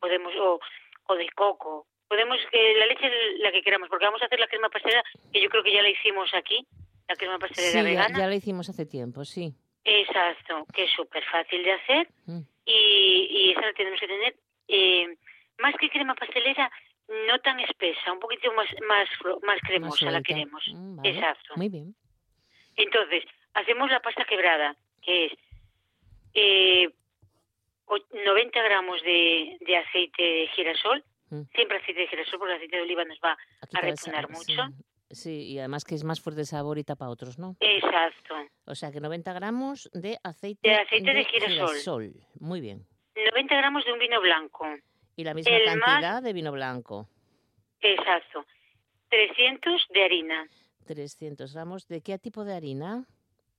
[0.00, 0.58] podemos o,
[1.06, 1.86] o de coco.
[2.08, 5.40] Podemos que la leche la que queramos, porque vamos a hacer la crema pastelera que
[5.40, 6.66] yo creo que ya la hicimos aquí,
[7.08, 8.18] la crema Sí, pastelera ya, vegana.
[8.18, 9.52] ya lo hicimos hace tiempo, sí.
[9.84, 12.40] Exacto, que es súper fácil de hacer Mm.
[12.64, 14.34] y, y esa la tenemos que tener
[14.68, 15.16] eh,
[15.58, 16.70] más que crema pastelera,
[17.28, 20.62] no tan espesa, un poquito más más más Más cremosa la queremos.
[20.72, 21.10] Mm, vale.
[21.10, 21.52] Exacto.
[21.56, 21.94] Muy bien.
[22.76, 25.32] Entonces, hacemos la pasta quebrada, que es
[26.34, 26.88] eh,
[27.86, 31.42] o- 90 gramos de, de aceite de girasol, Mm.
[31.54, 34.44] siempre aceite de girasol porque el aceite de oliva nos va A repunar mucho.
[34.46, 34.84] Sí.
[35.10, 37.56] Sí, y además que es más fuerte el sabor y tapa otros, ¿no?
[37.60, 38.34] Exacto.
[38.66, 42.14] O sea que 90 gramos de aceite, De aceite de girasol.
[42.40, 42.84] Muy bien.
[43.14, 44.66] 90 gramos de un vino blanco.
[45.14, 47.08] Y la misma El más- cantidad de vino blanco.
[47.80, 48.44] Exacto.
[49.10, 50.48] 300 de harina.
[50.86, 51.86] 300 gramos.
[51.86, 53.06] ¿De qué tipo de harina?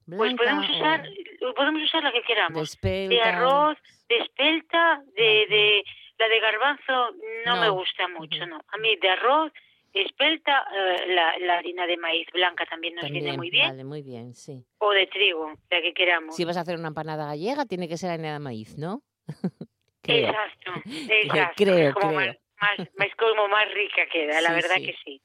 [0.08, 1.10] Pues ¿Blanca podemos o usar,
[1.56, 2.78] podemos usar la que queramos.
[2.82, 5.84] De arroz, de espelta, de, de
[6.18, 7.12] la de garbanzo
[7.46, 8.60] no, me gusta mucho, no.
[8.68, 9.52] A mí de arroz,
[9.94, 14.02] espelta, eh, la, la harina de maíz blanca también nos viene muy bien, Vale, muy
[14.02, 14.65] bien, sí.
[14.78, 16.36] o de trigo, la que queramos.
[16.36, 19.02] Si vas a hacer una empanada gallega, tiene que ser harina de maíz, ¿no?
[20.02, 20.30] Creo.
[20.30, 20.72] Exacto,
[21.10, 21.63] exacto.
[21.63, 22.36] Creo, como creo.
[22.62, 24.86] Más, más, más como más rica queda, la verdad sí.
[24.86, 25.22] que sí.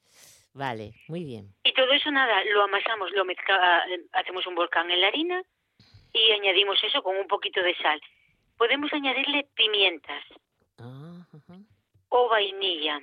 [0.53, 1.55] Vale, muy bien.
[1.63, 5.43] Y todo eso nada, lo amasamos, lo mezcla, eh, hacemos un volcán en la harina
[6.13, 8.01] y añadimos eso con un poquito de sal.
[8.59, 10.23] Podemos añadirle pimientas
[10.79, 11.25] Ah,
[12.09, 13.01] o vainilla,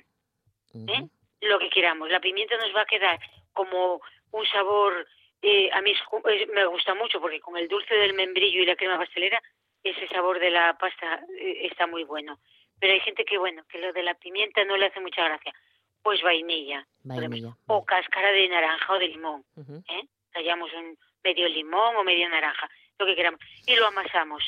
[0.74, 1.08] ¿eh?
[1.40, 2.10] lo que queramos.
[2.10, 3.18] La pimienta nos va a quedar
[3.52, 4.00] como
[4.32, 5.06] un sabor,
[5.42, 8.76] eh, a mí es- me gusta mucho porque con el dulce del membrillo y la
[8.76, 9.40] crema pastelera,
[9.82, 12.38] ese sabor de la pasta eh, está muy bueno.
[12.80, 15.52] Pero hay gente que, bueno, que lo de la pimienta no le hace mucha gracia.
[16.02, 16.86] Pues vainilla.
[17.16, 17.56] Vainilla.
[17.66, 19.44] O cáscara de naranja o de limón.
[19.88, 20.02] ¿eh?
[20.32, 22.68] Tallamos un medio limón o media naranja,
[22.98, 24.42] lo que queramos, y lo amasamos.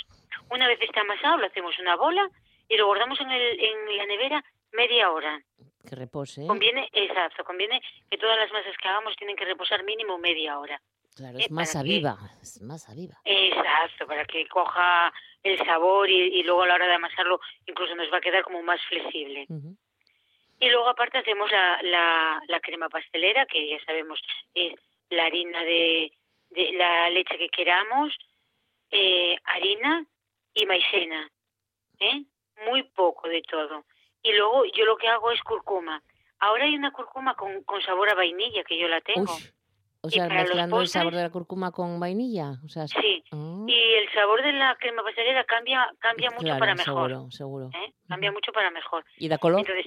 [0.51, 2.29] Una vez está amasado, lo hacemos una bola
[2.69, 5.41] y lo guardamos en, el, en la nevera media hora.
[5.89, 6.45] Que repose.
[6.45, 6.47] ¿eh?
[6.47, 10.81] Conviene, exacto, conviene que todas las masas que hagamos tienen que reposar mínimo media hora.
[11.17, 12.19] Claro, eh, es masa para que- viva.
[12.41, 13.17] Es masa viva.
[13.25, 17.95] Exacto, para que coja el sabor y, y luego a la hora de amasarlo incluso
[17.97, 19.47] nos va a quedar como más flexible.
[20.61, 24.21] Y luego aparte hacemos la, la, la crema pastelera, que ya sabemos
[24.55, 24.75] es
[25.09, 26.13] la harina de,
[26.51, 28.15] de la leche que queramos,
[28.91, 30.05] eh, harina
[30.55, 31.31] y maicena,
[31.99, 32.23] ¿eh?
[32.67, 33.85] Muy poco de todo.
[34.23, 36.03] Y luego yo lo que hago es cúrcuma.
[36.41, 39.33] Ahora hay una cúrcuma con, con sabor a vainilla que yo la tengo.
[39.35, 39.43] Uy.
[40.03, 42.53] O sea, mezclando el sabor de la cúrcuma con vainilla.
[42.65, 43.23] O sea, Sí.
[43.33, 47.11] ah, Y el sabor de la crema pastelera cambia cambia mucho claro, para mejor.
[47.11, 47.71] Seguro, seguro.
[47.75, 47.93] ¿eh?
[48.09, 49.05] Cambia mucho para mejor.
[49.19, 49.61] ¿Y da color?
[49.61, 49.87] Entonces,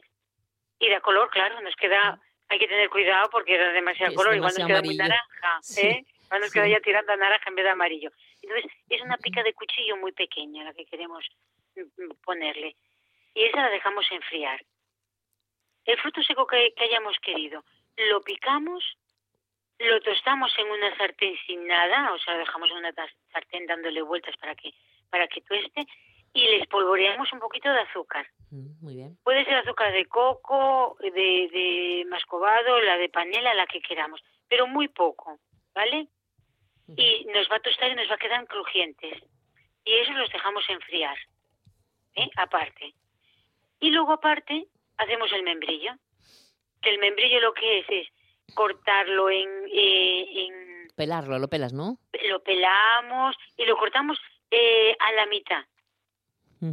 [0.83, 2.19] y da color, claro, nos queda,
[2.49, 5.59] hay que tener cuidado porque da demasiado Es color, igual nos demasiado queda muy naranja,
[5.61, 6.05] Sí, ¿eh?
[6.25, 6.59] Igual nos sí.
[6.59, 8.11] queda ya tirando a naranja en vez de amarillo.
[8.41, 11.25] Entonces, es una pica de cuchillo muy pequeña la que queremos
[11.75, 12.75] mm, mm, ponerle.
[13.33, 14.61] Y esa la dejamos enfriar.
[15.85, 17.63] El fruto seco que, que hayamos querido,
[17.97, 18.83] lo picamos,
[19.79, 22.93] lo tostamos en una sartén sin nada, o sea, lo dejamos en una
[23.31, 24.73] sartén dándole vueltas para que,
[25.09, 25.85] para que tueste,
[26.33, 28.27] y le espolvoreamos un poquito de azúcar.
[28.49, 29.17] Mm, Muy bien.
[29.23, 34.67] Puede ser azúcar de coco, de, de mascobado, la de panela, la que queramos, pero
[34.67, 35.39] muy poco,
[35.73, 36.07] ¿vale?
[36.97, 39.23] Y nos va a tostar y nos va a quedar crujientes.
[39.85, 41.17] Y eso los dejamos enfriar,
[42.15, 42.29] ¿eh?
[42.35, 42.93] Aparte.
[43.79, 44.67] Y luego aparte
[44.97, 45.93] hacemos el membrillo.
[46.81, 48.07] Que el membrillo lo que es es
[48.53, 51.97] cortarlo en, eh, en Pelarlo, lo pelas, ¿no?
[52.29, 54.19] lo pelamos y lo cortamos
[54.51, 55.63] eh, a la mitad.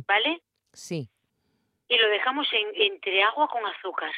[0.07, 0.43] ¿Vale?
[0.73, 1.09] Sí.
[1.89, 4.13] Y lo dejamos en, entre agua con azúcar.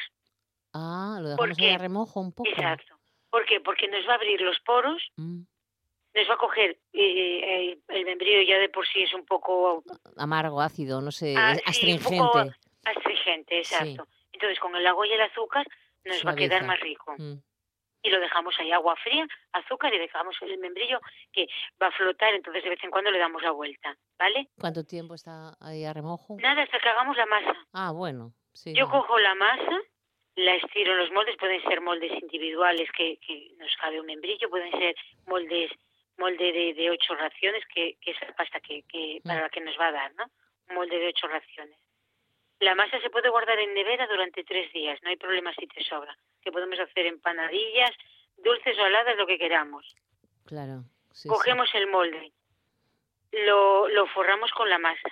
[0.73, 1.77] Ah, lo ¿Por dejamos qué?
[1.77, 2.49] remojo un poco.
[2.49, 2.99] Exacto.
[3.29, 3.59] ¿Por qué?
[3.61, 5.41] Porque nos va a abrir los poros, Mm,
[6.15, 9.83] nos va a coger eh, eh, el membrillo ya de por sí es un poco
[10.17, 12.17] Amargo, ácido, no sé, Ah, sí, un astringente.
[12.19, 12.43] poco
[12.85, 14.07] astringente, exacto.
[14.31, 15.65] Entonces con el agua y el azúcar
[16.05, 17.15] nos va a quedar más rico.
[17.17, 17.33] Mm,
[18.03, 20.99] y lo dejamos ahí, agua fría, azúcar y dejamos el membrillo
[21.31, 21.47] que
[21.81, 24.49] va a flotar, entonces de vez en cuando le damos la vuelta, ¿vale?
[24.59, 26.37] ¿Cuánto tiempo está ahí a remojo?
[26.39, 27.55] Nada, hasta que hagamos la masa.
[27.73, 28.73] Ah, bueno, sí.
[28.75, 29.81] Yo cojo la masa,
[30.35, 34.49] la estiro en los moldes, pueden ser moldes individuales que, que nos cabe un membrillo,
[34.49, 34.95] pueden ser
[35.25, 35.71] moldes
[36.17, 39.61] molde de, de ocho raciones, que, que es la pasta que, que para la que
[39.61, 40.25] nos va a dar, ¿no?
[40.69, 41.75] Un molde de ocho raciones.
[42.63, 45.83] La masa se puede guardar en nevera durante tres días, no hay problema si te
[45.83, 46.17] sobra.
[46.41, 47.91] Que podemos hacer empanadillas,
[48.37, 49.93] dulces o saladas, lo que queramos.
[50.45, 50.83] Claro.
[51.11, 51.27] sí, sí.
[51.27, 52.31] Cogemos el molde,
[53.31, 55.09] lo, lo forramos con la masa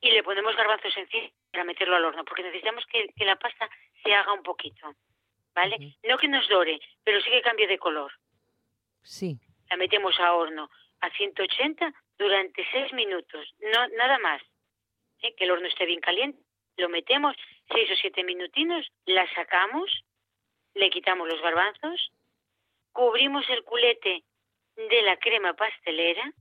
[0.00, 3.68] y le ponemos garbanzos encima para meterlo al horno, porque necesitamos que, que la pasta
[4.02, 4.94] se haga un poquito,
[5.54, 5.96] ¿vale?
[6.02, 8.10] No que nos dore, pero sí que cambie de color.
[9.02, 9.38] Sí.
[9.70, 10.70] La metemos a horno
[11.00, 14.42] a 180 durante 6 minutos, no nada más.
[15.24, 15.34] ¿Eh?
[15.36, 16.38] Que el horno esté bien caliente.
[16.76, 17.36] Lo metemos
[17.72, 20.04] 6 o 7 minutinos, la sacamos,
[20.74, 22.12] le quitamos los garbanzos,
[22.92, 24.24] cubrimos el culete
[24.76, 26.32] de la crema pastelera,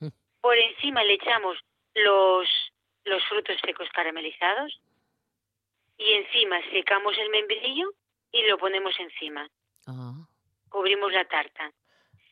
[0.00, 0.08] Mm.
[0.40, 1.58] por encima le echamos
[1.94, 2.48] los,
[3.04, 4.80] los frutos secos caramelizados
[5.98, 7.92] y encima secamos el membrillo
[8.32, 9.46] y lo ponemos encima.
[9.86, 10.14] Ah,
[10.70, 11.70] Cubrimos la tarta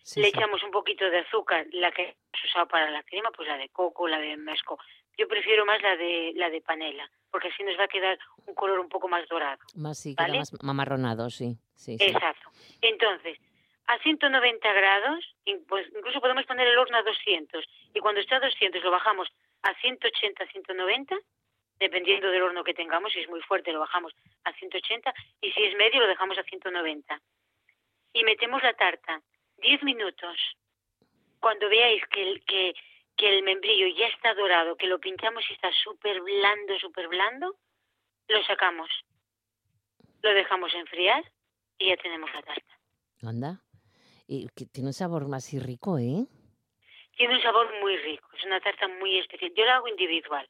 [0.03, 0.33] sí, le sí.
[0.35, 3.69] echamos un poquito de azúcar, la que hemos usado para la crema, pues la de
[3.69, 4.79] coco, la de mezco.
[5.19, 8.55] Yo prefiero más la de la de panela, porque así nos va a quedar un
[8.55, 9.59] color un poco más dorado.
[9.75, 10.39] Más sí, queda ¿vale?
[10.39, 11.59] más mamarronado, sí.
[11.75, 12.05] sí, sí.
[12.05, 12.51] Exacto.
[12.81, 13.37] Entonces,
[13.89, 15.35] a 190 grados,
[15.67, 17.65] pues incluso podemos poner el horno a 200
[17.95, 19.29] y cuando está a 200 lo bajamos
[19.63, 21.17] a 180, 190,
[21.81, 24.15] dependiendo del horno que tengamos, si es muy fuerte lo bajamos
[24.45, 27.21] a 180 y si es medio lo dejamos a 190.
[28.13, 29.21] Y metemos la tarta
[29.59, 30.37] 10 minutos.
[31.41, 32.75] Cuando veáis que que,
[33.19, 37.57] que el membrillo ya está dorado, que lo pinchamos y está súper blando, súper blando,
[38.29, 38.89] lo sacamos.
[40.23, 41.23] Lo dejamos enfriar
[41.79, 42.79] y ya tenemos la tarta.
[43.23, 43.61] Anda.
[44.27, 46.27] Y que tiene un sabor más y rico, ¿eh?
[47.17, 49.53] Tiene un sabor muy rico, es una tarta muy especial.
[49.57, 50.49] Yo la hago individual.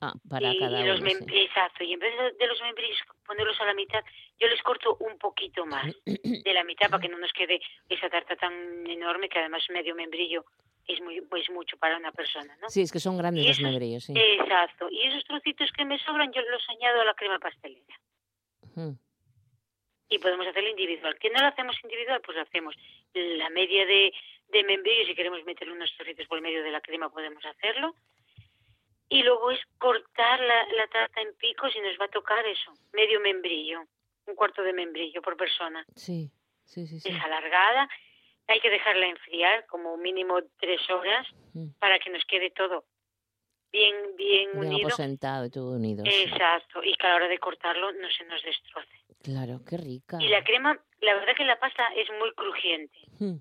[0.00, 1.10] Ah, para y, cada y los uno.
[1.10, 1.16] sí.
[1.16, 4.02] mem- Exacto, y en vez de, de los membrillos ponerlos a la mitad,
[4.38, 8.08] yo les corto un poquito más de la mitad para que no nos quede esa
[8.10, 10.44] tarta tan enorme que además medio membrillo
[10.86, 12.68] es muy es mucho para una persona, ¿no?
[12.68, 14.12] Sí, es que son grandes los membrillos, sí.
[14.16, 18.00] Exacto, y esos trocitos que me sobran yo los añado a la crema pastelera.
[20.08, 21.18] Y podemos hacerlo individual.
[21.18, 22.20] ¿Que no lo hacemos individual?
[22.20, 22.74] Pues lo hacemos
[23.14, 24.12] la media de,
[24.48, 27.94] de membrillo, si queremos meterle unos trocitos por el medio de la crema podemos hacerlo.
[29.08, 32.72] Y luego es cortar la, la tarta en picos y nos va a tocar eso,
[32.92, 33.84] medio membrillo,
[34.26, 35.84] un cuarto de membrillo por persona.
[35.94, 36.30] Sí,
[36.64, 37.08] sí, sí, sí.
[37.08, 37.88] Es alargada,
[38.46, 41.70] hay que dejarla enfriar como mínimo tres horas Mm.
[41.78, 42.84] para que nos quede todo
[43.72, 44.88] bien, bien Bien unido.
[44.88, 46.04] aposentado y todo unido.
[46.06, 48.96] Exacto, y que a la hora de cortarlo no se nos destroce.
[49.22, 50.18] Claro, qué rica.
[50.20, 52.98] Y la crema, la verdad que la pasta es muy crujiente.
[53.20, 53.36] Mm,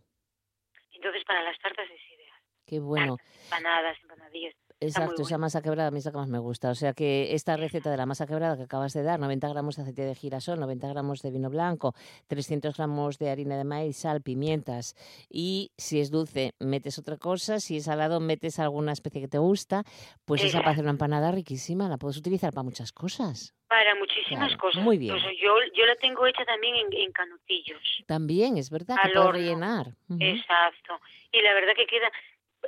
[0.93, 2.39] Entonces para las tartas es ideal.
[2.65, 3.17] Qué bueno.
[3.45, 4.55] Empanadas, empanadillas.
[4.83, 6.69] Exacto, esa masa quebrada a mí es la que más me gusta.
[6.69, 9.75] O sea que esta receta de la masa quebrada que acabas de dar, 90 gramos
[9.75, 11.93] de aceite de girasol, 90 gramos de vino blanco,
[12.27, 14.95] 300 gramos de harina de maíz, sal, pimientas
[15.29, 19.37] y si es dulce metes otra cosa, si es salado metes alguna especie que te
[19.37, 19.83] gusta,
[20.25, 23.53] pues esa para hacer una empanada riquísima, la puedes utilizar para muchas cosas.
[23.67, 24.83] Para muchísimas Claro, cosas.
[24.83, 25.15] muy bien.
[25.15, 27.81] Yo, yo la tengo hecha también en, en canutillos.
[28.05, 29.31] También, es verdad, que Al horno.
[29.31, 29.95] rellenar.
[30.19, 30.99] Exacto.
[31.31, 32.07] Y la verdad que queda,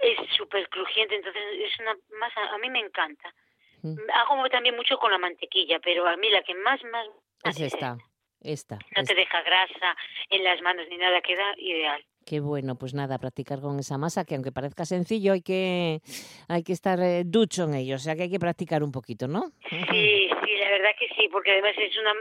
[0.02, 3.34] es súper crujiente, entonces es una masa, a mí me encanta.
[3.82, 3.96] Mm.
[4.14, 7.08] Hago también mucho con la mantequilla, pero a mí la que más, más...
[7.44, 7.98] Es esta,
[8.42, 8.80] esta.
[8.96, 9.96] No te deja grasa
[10.30, 12.04] en las manos ni nada, queda ideal.
[12.26, 16.00] Qué bueno, pues nada, practicar con esa masa, que aunque parezca sencillo, hay que,
[16.48, 19.28] hay que estar eh, ducho en ello, o sea que hay que practicar un poquito,
[19.28, 19.52] ¿no?
[19.70, 22.14] Sí, sí, la verdad que sí, porque además es una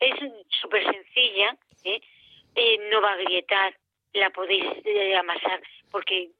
[0.00, 0.14] es
[0.60, 2.00] súper sencilla, ¿eh?
[2.54, 3.74] Eh, no va a agrietar,
[4.12, 6.30] la podéis eh, amasar, porque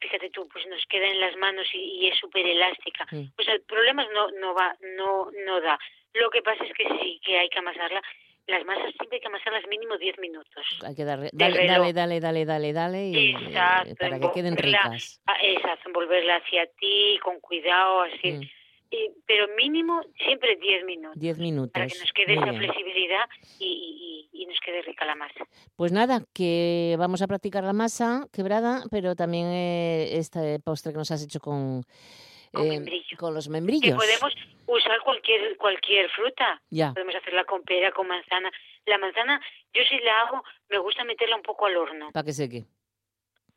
[0.00, 3.06] fíjate tú, pues nos queda en las manos y, y es súper elástica.
[3.10, 3.26] Mm.
[3.34, 5.78] Pues el problemas no no va, no no da.
[6.14, 8.02] Lo que pasa es que sí que hay que amasarla.
[8.46, 10.64] Las masas siempre hay que amasarlas mínimo 10 minutos.
[10.86, 14.56] Hay que darle, dale, dale, dale, dale, dale, dale, y, eh, Exacto, para que queden
[14.56, 15.20] ricas.
[15.26, 18.32] Ah, Exacto, envolverla hacia ti, con cuidado, así.
[18.32, 18.42] Mm,
[18.90, 21.18] Y- pero mínimo siempre 10 minutos.
[21.20, 21.72] Diez minutos.
[21.72, 23.28] para que nos quede esa flexibilidad
[23.58, 25.44] y, y- y nos quede rica la masa.
[25.76, 30.98] Pues nada, que vamos a practicar la masa quebrada, pero también eh, este postre que
[30.98, 31.82] nos has hecho con,
[32.52, 33.96] Con eh, con los Que membrillos.
[33.96, 34.32] podemos
[34.66, 36.62] usar cualquier cualquier fruta.
[36.70, 38.50] Ya, Podemos hacerla con pera, con manzana.
[38.86, 39.40] La manzana,
[39.74, 42.10] yo si la hago, me gusta meterla un poco al horno.
[42.12, 42.64] para que seque.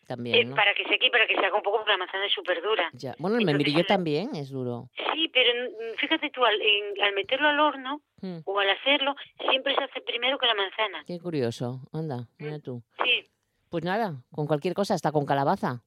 [0.10, 0.55] También, ¿no?
[0.55, 2.62] Para que seque y para que se haga un poco, porque la manzana es súper
[2.62, 2.89] dura.
[2.93, 3.16] Ya.
[3.20, 4.89] Bueno, el membrillo también es duro.
[5.14, 5.51] Sí, pero
[5.97, 6.60] fíjate tú, al,
[7.01, 8.39] al meterlo al horno hmm.
[8.43, 9.16] o al hacerlo,
[9.49, 11.03] siempre se hace primero que la manzana.
[11.05, 11.82] Qué curioso.
[11.93, 12.84] Anda, mira mm, tú.
[13.03, 13.30] Sí.
[13.70, 15.84] Pues nada, con cualquier cosa, hasta con calabaza.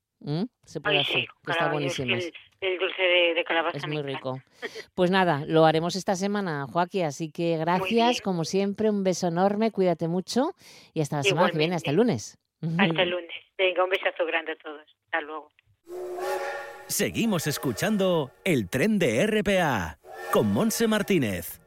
[0.64, 2.14] Se puede hacer, está buenísimo.
[2.14, 4.40] el, dulce de, calabaza es muy rico.
[4.94, 9.72] Pues nada, lo haremos esta semana, Joaquín, así que gracias, como siempre, un beso enorme,
[9.72, 10.52] cuídate mucho
[10.94, 12.38] y hasta la semana que viene, hasta el lunes.
[12.78, 13.30] Hasta el lunes.
[13.62, 14.82] Venga, un besazo grande a todos.
[15.04, 15.48] Hasta luego.
[16.88, 20.00] Seguimos escuchando El tren de RPA
[20.32, 21.61] con Monse Martínez.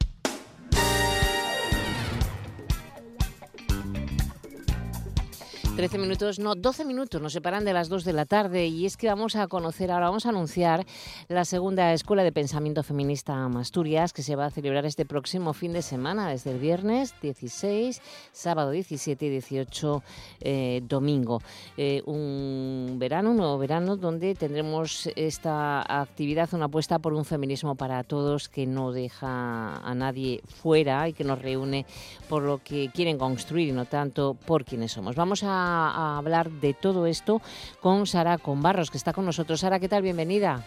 [5.76, 8.96] 13 minutos, no, 12 minutos nos separan de las 2 de la tarde y es
[8.96, 10.86] que vamos a conocer, ahora vamos a anunciar
[11.28, 15.74] la segunda Escuela de Pensamiento Feminista Asturias que se va a celebrar este próximo fin
[15.74, 18.02] de semana, desde el viernes 16,
[18.32, 20.04] sábado 17 y 18
[20.40, 21.42] eh, domingo.
[21.76, 27.76] Eh, un verano, un nuevo verano donde tendremos esta actividad, una apuesta por un feminismo
[27.76, 31.86] para todos que no deja a nadie fuera y que nos reúne
[32.30, 35.18] por lo que quieren construir y no tanto por quienes somos.
[35.18, 37.42] Vamos a a, hablar de todo esto
[37.82, 39.60] con Sara Conbarros, que está con nosotros.
[39.60, 40.04] Sara, ¿qué tal?
[40.04, 40.64] Bienvenida.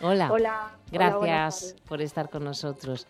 [0.00, 0.30] Hola.
[0.30, 0.70] Hola.
[0.92, 3.06] Gracias por estar con nosotros.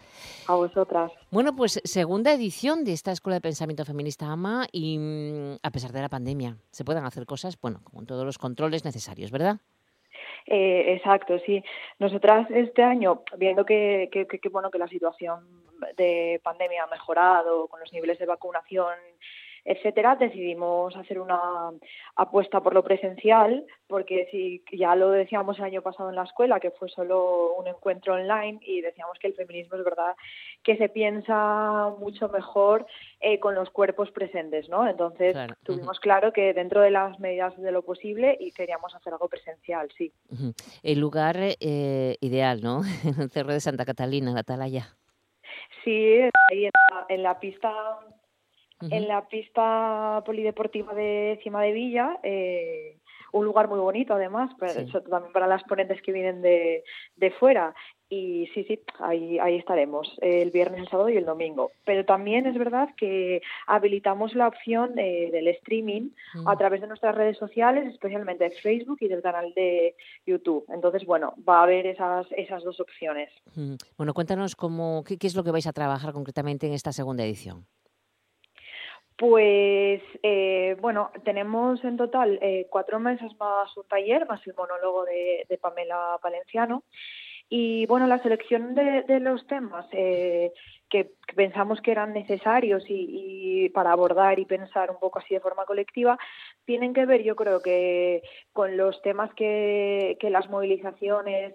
[0.46, 1.12] A vosotras.
[1.30, 5.92] Bueno, pues segunda edición de esta Escuela de Pensamiento Feminista AMA y mm, a pesar
[5.92, 9.58] de la pandemia, se pueden hacer cosas, bueno, con todos los controles necesarios, ¿verdad?
[10.46, 11.62] Eh, exacto, sí.
[11.98, 15.40] Nosotras este año, viendo que, que, que, bueno que la situación
[15.96, 18.94] de pandemia ha mejorado, con los niveles de vacunación
[19.68, 21.38] etcétera, decidimos hacer una
[22.16, 26.58] apuesta por lo presencial, porque si ya lo decíamos el año pasado en la escuela,
[26.58, 30.16] que fue solo un encuentro online, y decíamos que el feminismo es verdad
[30.62, 32.86] que se piensa mucho mejor
[33.20, 34.88] eh, con los cuerpos presentes, ¿no?
[34.88, 39.28] Entonces tuvimos claro que dentro de las medidas de lo posible y queríamos hacer algo
[39.28, 40.10] presencial, sí.
[40.82, 42.80] El lugar eh, ideal, ¿no?
[43.20, 44.96] el Cerro de Santa Catalina, la Atalaya.
[45.84, 46.70] Sí, ahí
[47.10, 47.70] en la pista
[48.80, 52.18] en la pista polideportiva de Cima de Villa.
[52.22, 52.96] Eh,
[53.32, 56.84] un lugar muy bonito además, también para las ponentes que vienen de,
[57.16, 57.74] de fuera.
[58.10, 61.72] Y sí, sí, ahí, ahí estaremos el viernes, el sábado y el domingo.
[61.84, 66.10] Pero también es verdad que habilitamos la opción del streaming
[66.46, 69.94] a través de nuestras redes sociales, especialmente de Facebook y del canal de
[70.26, 70.64] YouTube.
[70.70, 73.30] Entonces, bueno, va a haber esas, esas dos opciones.
[73.98, 77.24] Bueno, cuéntanos cómo, qué, qué es lo que vais a trabajar concretamente en esta segunda
[77.24, 77.66] edición.
[79.18, 85.04] Pues eh, bueno, tenemos en total eh, cuatro meses más un taller, más el monólogo
[85.04, 86.84] de, Pamela Valenciano.
[87.48, 90.52] Y bueno, la selección de, los temas eh,
[90.88, 95.64] que pensamos que eran necesarios y, para abordar y pensar un poco así de forma
[95.64, 96.16] colectiva,
[96.64, 101.54] tienen que ver, yo creo que con los temas que, que las movilizaciones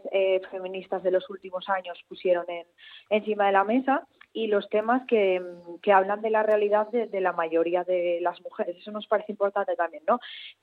[0.51, 2.65] feministas de los últimos años pusieron en,
[3.09, 5.41] encima de la mesa y los temas que,
[5.81, 8.75] que hablan de la realidad de, la mayoría de las mujeres.
[8.77, 10.19] Eso nos parece importante también, ¿no?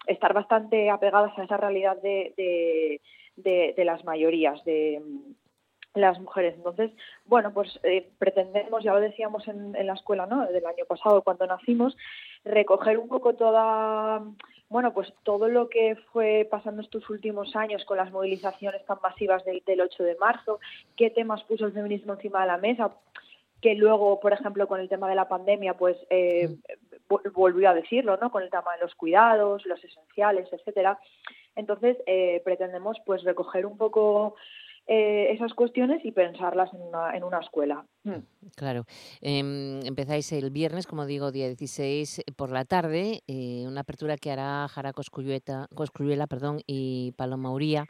[0.06, 2.34] Estar bastante apegadas a esa realidad de,
[3.36, 5.00] de, de, las mayorías, de
[5.94, 6.54] las mujeres.
[6.56, 6.90] Entonces,
[7.24, 10.46] bueno, pues eh, pretendemos, ya lo decíamos en, en, la escuela, ¿no?
[10.46, 11.96] Del año pasado, cuando nacimos,
[12.44, 14.20] recoger un poco toda,
[14.68, 19.44] bueno, pues todo lo que fue pasando estos últimos años con las movilizaciones tan masivas
[19.44, 20.58] del, del 8 de marzo,
[20.96, 22.90] qué temas puso el feminismo encima de la mesa,
[23.60, 26.56] que luego, por ejemplo, con el tema de la pandemia, pues eh,
[27.34, 28.30] volvió a decirlo, ¿no?
[28.30, 30.98] Con el tema de los cuidados, los esenciales, etcétera.
[31.56, 34.36] Entonces, eh, pretendemos pues recoger un poco
[34.86, 37.86] eh, esas cuestiones y pensarlas en una, en una escuela.
[38.02, 38.50] Mm.
[38.56, 38.86] Claro.
[39.20, 44.16] Em, empezáis el viernes, como digo, día 16 eh, por la tarde, eh, una apertura
[44.16, 47.84] que hará Jara Coscuyuela perdón, y Paloma Uría,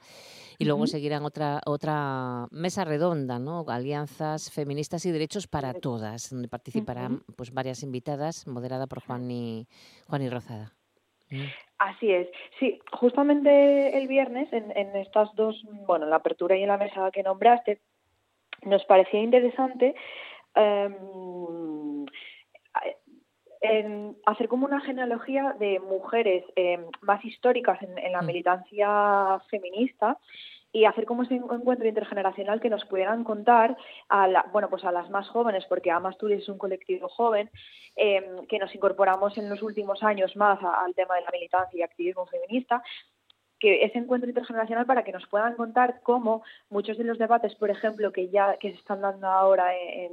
[0.59, 3.65] y luego seguirán otra, otra mesa redonda, ¿no?
[3.67, 9.67] Alianzas Feministas y Derechos para Todas, donde participarán pues, varias invitadas, moderada por Juan y,
[10.07, 10.75] Juan y Rozada.
[11.81, 12.29] Así es.
[12.59, 16.77] Sí, justamente el viernes, en, en estas dos, bueno, en la apertura y en la
[16.77, 17.81] mesa que nombraste,
[18.67, 19.95] nos parecía interesante
[20.55, 22.05] em,
[24.27, 28.27] hacer como una genealogía de mujeres em, más históricas en, en la mm.
[28.27, 30.19] militancia feminista
[30.73, 33.77] y hacer como ese encuentro intergeneracional que nos pudieran contar
[34.09, 37.51] a la, bueno pues a las más jóvenes porque Amasturias es un colectivo joven
[37.97, 41.83] em, que nos incorporamos en los últimos años más al tema de la militancia y
[41.83, 42.83] activismo feminista
[43.59, 47.71] que ese encuentro intergeneracional para que nos puedan contar cómo muchos de los debates por
[47.71, 50.13] ejemplo que ya que se están dando ahora en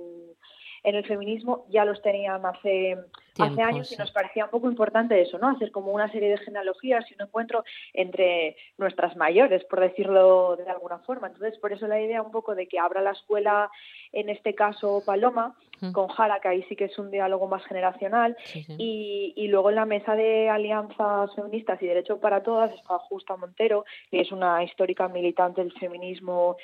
[0.84, 2.97] el feminismo ya los tenían hace
[3.43, 5.49] hace años y nos parecía un poco importante eso, ¿no?
[5.49, 7.63] Hacer como una serie de genealogías y un encuentro
[7.93, 11.28] entre nuestras mayores, por decirlo de alguna forma.
[11.28, 13.69] Entonces, por eso la idea un poco de que abra la escuela,
[14.11, 15.55] en este caso Paloma,
[15.93, 18.36] con Jara, que ahí sí que es un diálogo más generacional,
[18.80, 23.36] Y, y, luego en la mesa de alianzas feministas y derecho para todas está Justa
[23.36, 26.57] Montero, que es una histórica militante del feminismo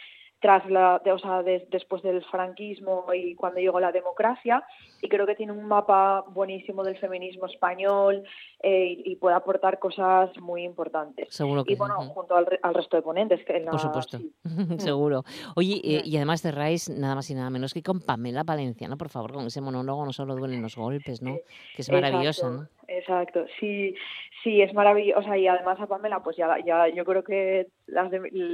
[0.43, 4.61] tras la, o sea, después del franquismo y cuando llegó la democracia
[5.01, 8.25] y creo que tiene un mapa buenísimo del feminismo español
[8.61, 11.33] eh, y, puede aportar cosas muy importantes.
[11.33, 13.39] Seguro que y bueno, junto al, resto de ponentes.
[13.45, 14.19] Que Por supuesto,
[14.79, 15.23] seguro.
[15.55, 19.07] Oye, eh, y además cerráis nada más y nada menos que con Pamela Valenciano, por
[19.07, 21.37] favor, con ese monólogo no solo duelen los golpes, ¿no?
[21.73, 22.67] Que es maravillosa, ¿no?
[22.97, 23.95] Exacto, sí,
[24.43, 25.19] sí, es maravilloso.
[25.19, 28.11] O sea, y además a Pamela, pues ya, ya yo creo que las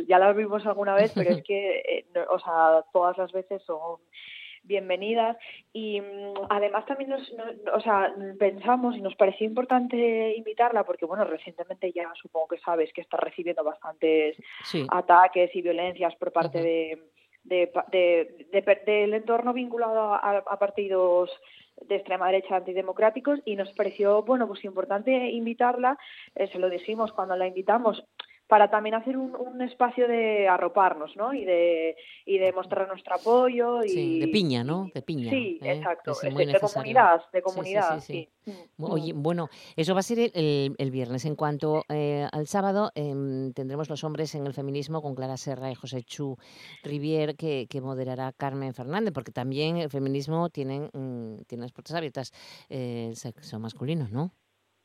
[0.07, 3.97] ya las vimos alguna vez, pero es que, eh, o sea, todas las veces son
[4.63, 5.37] bienvenidas
[5.73, 7.21] y mm, además también nos,
[7.73, 12.91] o sea, pensamos y nos pareció importante invitarla porque bueno recientemente ya supongo que sabes
[12.93, 14.37] que está recibiendo bastantes
[14.89, 16.99] ataques y violencias por parte de,
[17.43, 21.31] de, del entorno vinculado a partidos
[21.87, 25.97] de extrema derecha antidemocráticos y nos pareció bueno pues importante invitarla
[26.35, 28.03] eh, se lo dijimos cuando la invitamos
[28.49, 31.35] para también hacer un, un, espacio de arroparnos, ¿no?
[31.35, 31.95] Y de,
[32.25, 33.83] y de mostrar nuestro apoyo.
[33.83, 34.89] Y, sí, de piña, ¿no?
[34.91, 35.29] De piña.
[35.29, 35.73] Sí, ¿eh?
[35.73, 36.15] exacto.
[36.19, 38.27] de, comunidad, de comunidad, sí.
[38.47, 38.83] Mm.
[38.85, 41.25] Oye, bueno, eso va a ser el, el viernes.
[41.25, 45.69] En cuanto eh, al sábado, em, tendremos los hombres en el feminismo con Clara Serra
[45.69, 46.35] y José Chu
[46.81, 51.95] Rivier, que, que moderará Carmen Fernández, porque también el feminismo tiene, mm, tiene las puertas
[51.95, 52.31] abiertas
[52.67, 54.31] eh, el sexo masculino, ¿no?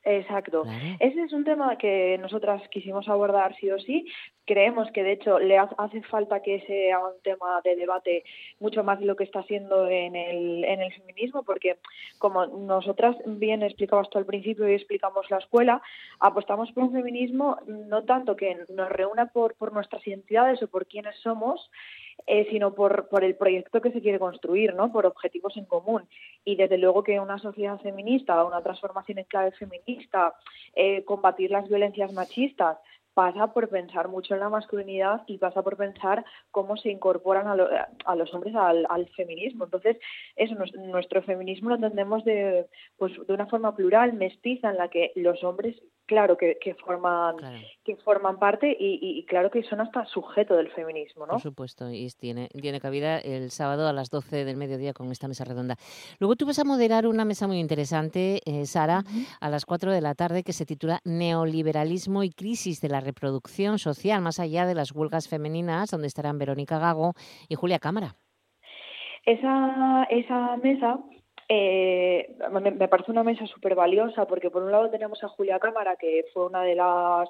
[0.07, 0.65] Exacto.
[0.99, 4.05] Ese es un tema que nosotras quisimos abordar sí o sí.
[4.45, 8.23] Creemos que de hecho le hace falta que sea un tema de debate
[8.59, 11.77] mucho más de lo que está siendo en el, en el feminismo, porque
[12.19, 15.81] como nosotras bien explicabas tú al principio y explicamos la escuela,
[16.19, 20.85] apostamos por un feminismo no tanto que nos reúna por, por nuestras identidades o por
[20.85, 21.71] quiénes somos,
[22.27, 24.91] eh, sino por, por el proyecto que se quiere construir, ¿no?
[24.91, 26.07] por objetivos en común.
[26.43, 30.33] Y desde luego que una sociedad feminista, una transformación en clave feminista,
[30.75, 32.77] eh, combatir las violencias machistas,
[33.15, 37.87] pasa por pensar mucho en la masculinidad y pasa por pensar cómo se incorporan a,
[38.05, 39.63] a los hombres al, al, feminismo.
[39.63, 39.97] Entonces,
[40.35, 45.13] eso, nuestro feminismo lo entendemos de, pues, de una forma plural, mestiza, en la que
[45.15, 47.35] los hombres claro que, que forman
[47.83, 51.33] que forman parte y, claro que son hasta sujeto del feminismo, ¿no?
[51.33, 55.27] Por supuesto, y tiene, tiene cabida el sábado a las 12 del mediodía con esta
[55.27, 55.75] mesa redonda.
[56.19, 59.03] Luego tú vas a moderar una mesa muy interesante, eh, Sara,
[59.39, 63.77] a las 4 de la tarde que se titula Neoliberalismo y crisis de la reproducción
[63.77, 67.13] social, más allá de las huelgas femeninas, donde estarán Verónica Gago
[67.49, 68.15] y Julia Cámara.
[69.25, 70.99] Esa, esa mesa
[71.47, 75.95] eh, me, parece una mesa súper valiosa porque por un lado tenemos a Julia Cámara,
[75.95, 77.29] que fue una de las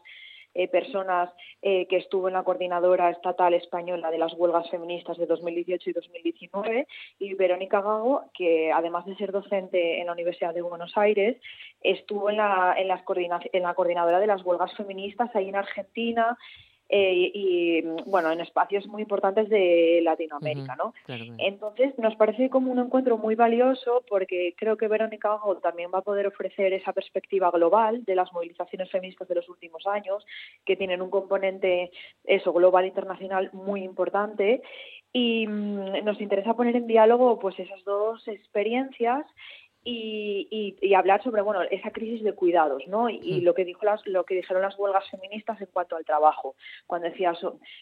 [0.54, 1.30] eh, personas
[1.62, 5.94] eh, que estuvo en la coordinadora estatal española de las huelgas feministas de 2018 y
[5.94, 6.88] 2019,
[7.20, 11.36] y Verónica Gago, que además de ser docente en la Universidad de Buenos Aires,
[11.82, 13.02] estuvo en la, en, las
[13.52, 16.38] en la coordinadora de las huelgas feministas ahí en Argentina,
[16.90, 20.94] eh, y bueno en espacios muy importantes de Latinoamérica no
[21.38, 26.04] entonces nos parece como un encuentro muy valioso porque creo que Verónica también va a
[26.04, 30.26] poder ofrecer esa perspectiva global de las movilizaciones feministas de los últimos años
[30.64, 31.92] que tienen un componente
[32.24, 34.62] eso global internacional muy importante.
[35.14, 39.26] Y mm, nos interesa poner en diálogo pues esas dos experiencias
[39.88, 44.06] y, y, hablar sobre bueno esa crisis de cuidados no y, lo que dijo las,
[44.08, 46.56] lo que dijeron las huelgas feministas en cuanto al trabajo.
[46.88, 47.38] Cuando decías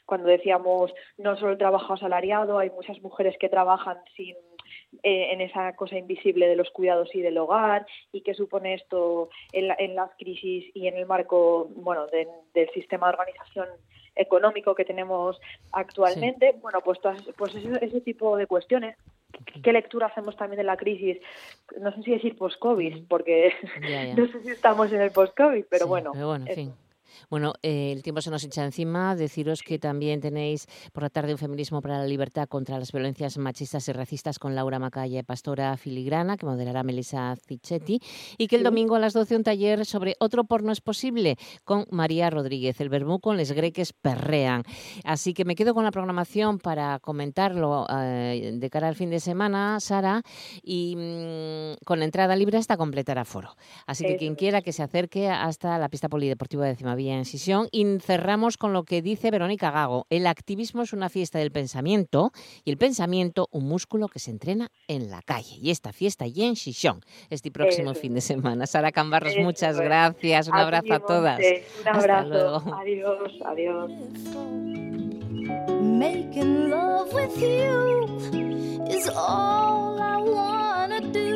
[0.05, 4.35] cuando decíamos no solo el trabajo asalariado hay muchas mujeres que trabajan sin
[5.01, 9.29] eh, en esa cosa invisible de los cuidados y del hogar y qué supone esto
[9.53, 13.69] en, en las crisis y en el marco bueno del sistema de organización
[14.15, 15.39] económico que tenemos
[15.71, 16.99] actualmente bueno pues
[17.37, 18.97] pues ese, ese tipo de cuestiones
[19.63, 21.17] qué lectura hacemos también de la crisis,
[21.79, 23.53] no sé si decir post-COVID, porque
[24.17, 26.11] no sé si estamos en el post-COVID, pero bueno.
[26.13, 26.73] Pero bueno en fin.
[27.29, 29.15] Bueno, eh, el tiempo se nos echa encima.
[29.15, 33.37] Deciros que también tenéis por la tarde un feminismo para la libertad contra las violencias
[33.37, 37.99] machistas y racistas con Laura Macaya, pastora filigrana, que moderará Melissa Cicchetti,
[38.37, 41.85] y que el domingo a las 12 un taller sobre otro porno es posible con
[41.91, 44.63] María Rodríguez, el verbú con les greques perrean.
[45.03, 49.19] Así que me quedo con la programación para comentarlo eh, de cara al fin de
[49.19, 50.21] semana, Sara,
[50.61, 53.55] y mm, con la entrada libre hasta completar aforo.
[53.85, 57.25] Así que quien quiera que se acerque hasta la pista polideportiva de Cimavilla Villa en
[57.25, 57.67] Sisión.
[57.71, 60.07] Y cerramos con lo que dice Verónica Gago.
[60.09, 62.31] El activismo es una fiesta del pensamiento
[62.63, 65.57] y el pensamiento un músculo que se entrena en la calle.
[65.61, 68.65] Y esta fiesta y en Sisión este próximo fin de semana.
[68.67, 70.47] Sara Cambarros, muchas gracias.
[70.47, 71.39] Un abrazo a todas.
[71.81, 72.63] Un abrazo.
[72.79, 73.91] Adiós, adiós.
[75.81, 81.33] Making love with you is all I wanna do.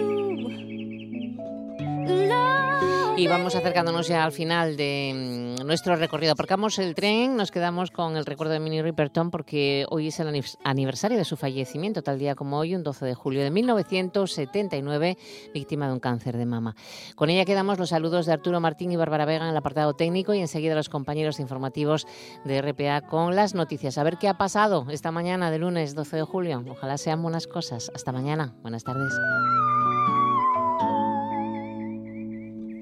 [3.18, 6.34] Y vamos acercándonos ya al final de mm, nuestro recorrido.
[6.34, 10.44] Aparcamos el tren, nos quedamos con el recuerdo de Minnie Riperton porque hoy es el
[10.64, 15.18] aniversario de su fallecimiento, tal día como hoy, un 12 de julio de 1979,
[15.52, 16.76] víctima de un cáncer de mama.
[17.16, 20.36] Con ella quedamos los saludos de Arturo Martín y Bárbara Vega en el apartado técnico
[20.36, 22.06] y enseguida los compañeros informativos
[22.46, 23.98] de RPA con las noticias.
[23.98, 26.64] A ver qué ha pasado esta mañana de lunes 12 de julio.
[26.70, 27.92] Ojalá sean buenas cosas.
[27.96, 28.54] Hasta mañana.
[28.62, 29.12] Buenas tardes.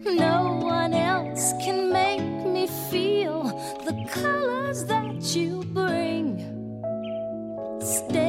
[0.05, 3.43] No one else can make me feel
[3.85, 6.37] the colors that you bring.
[7.81, 8.24] Stay